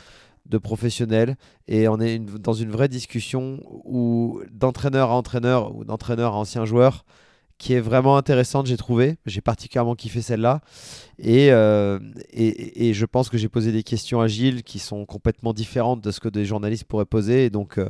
de 0.48 0.58
professionnels 0.58 1.36
et 1.66 1.88
on 1.88 2.00
est 2.00 2.18
dans 2.18 2.54
une 2.54 2.70
vraie 2.70 2.88
discussion 2.88 3.60
où 3.84 4.40
d'entraîneur 4.50 5.10
à 5.10 5.14
entraîneur 5.14 5.76
ou 5.76 5.84
d'entraîneur 5.84 6.34
à 6.34 6.38
ancien 6.38 6.64
joueur 6.64 7.04
qui 7.58 7.72
est 7.72 7.80
vraiment 7.80 8.16
intéressante, 8.16 8.66
j'ai 8.66 8.76
trouvé. 8.76 9.16
J'ai 9.26 9.40
particulièrement 9.40 9.96
kiffé 9.96 10.22
celle-là. 10.22 10.60
Euh, 11.24 11.98
et, 12.30 12.88
et, 12.88 12.94
je 12.94 13.04
pense 13.04 13.28
que 13.28 13.36
j'ai 13.36 13.48
posé 13.48 13.72
des 13.72 13.82
questions 13.82 14.20
à 14.20 14.28
Gilles 14.28 14.62
qui 14.62 14.78
sont 14.78 15.04
complètement 15.04 15.52
différentes 15.52 16.00
de 16.00 16.12
ce 16.12 16.20
que 16.20 16.28
des 16.28 16.44
journalistes 16.44 16.84
pourraient 16.84 17.04
poser. 17.04 17.46
Et 17.46 17.50
donc, 17.50 17.78
euh, 17.78 17.88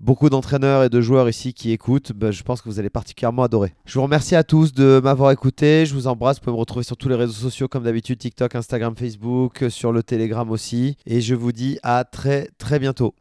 beaucoup 0.00 0.30
d'entraîneurs 0.30 0.84
et 0.84 0.88
de 0.88 1.00
joueurs 1.00 1.28
ici 1.28 1.54
qui 1.54 1.72
écoutent, 1.72 2.12
bah, 2.12 2.30
je 2.30 2.42
pense 2.42 2.62
que 2.62 2.68
vous 2.68 2.78
allez 2.78 2.90
particulièrement 2.90 3.42
adorer. 3.42 3.74
Je 3.84 3.94
vous 3.94 4.02
remercie 4.02 4.34
à 4.34 4.44
tous 4.44 4.72
de 4.72 5.00
m'avoir 5.02 5.30
écouté. 5.30 5.86
Je 5.86 5.94
vous 5.94 6.06
embrasse. 6.06 6.36
Vous 6.38 6.44
pouvez 6.44 6.54
me 6.54 6.60
retrouver 6.60 6.84
sur 6.84 6.96
tous 6.96 7.08
les 7.08 7.14
réseaux 7.14 7.32
sociaux 7.32 7.68
comme 7.68 7.84
d'habitude 7.84 8.18
TikTok, 8.18 8.54
Instagram, 8.54 8.94
Facebook, 8.96 9.64
sur 9.68 9.92
le 9.92 10.02
Telegram 10.02 10.50
aussi. 10.50 10.96
Et 11.06 11.20
je 11.20 11.34
vous 11.34 11.52
dis 11.52 11.78
à 11.82 12.04
très 12.04 12.50
très 12.58 12.78
bientôt. 12.78 13.14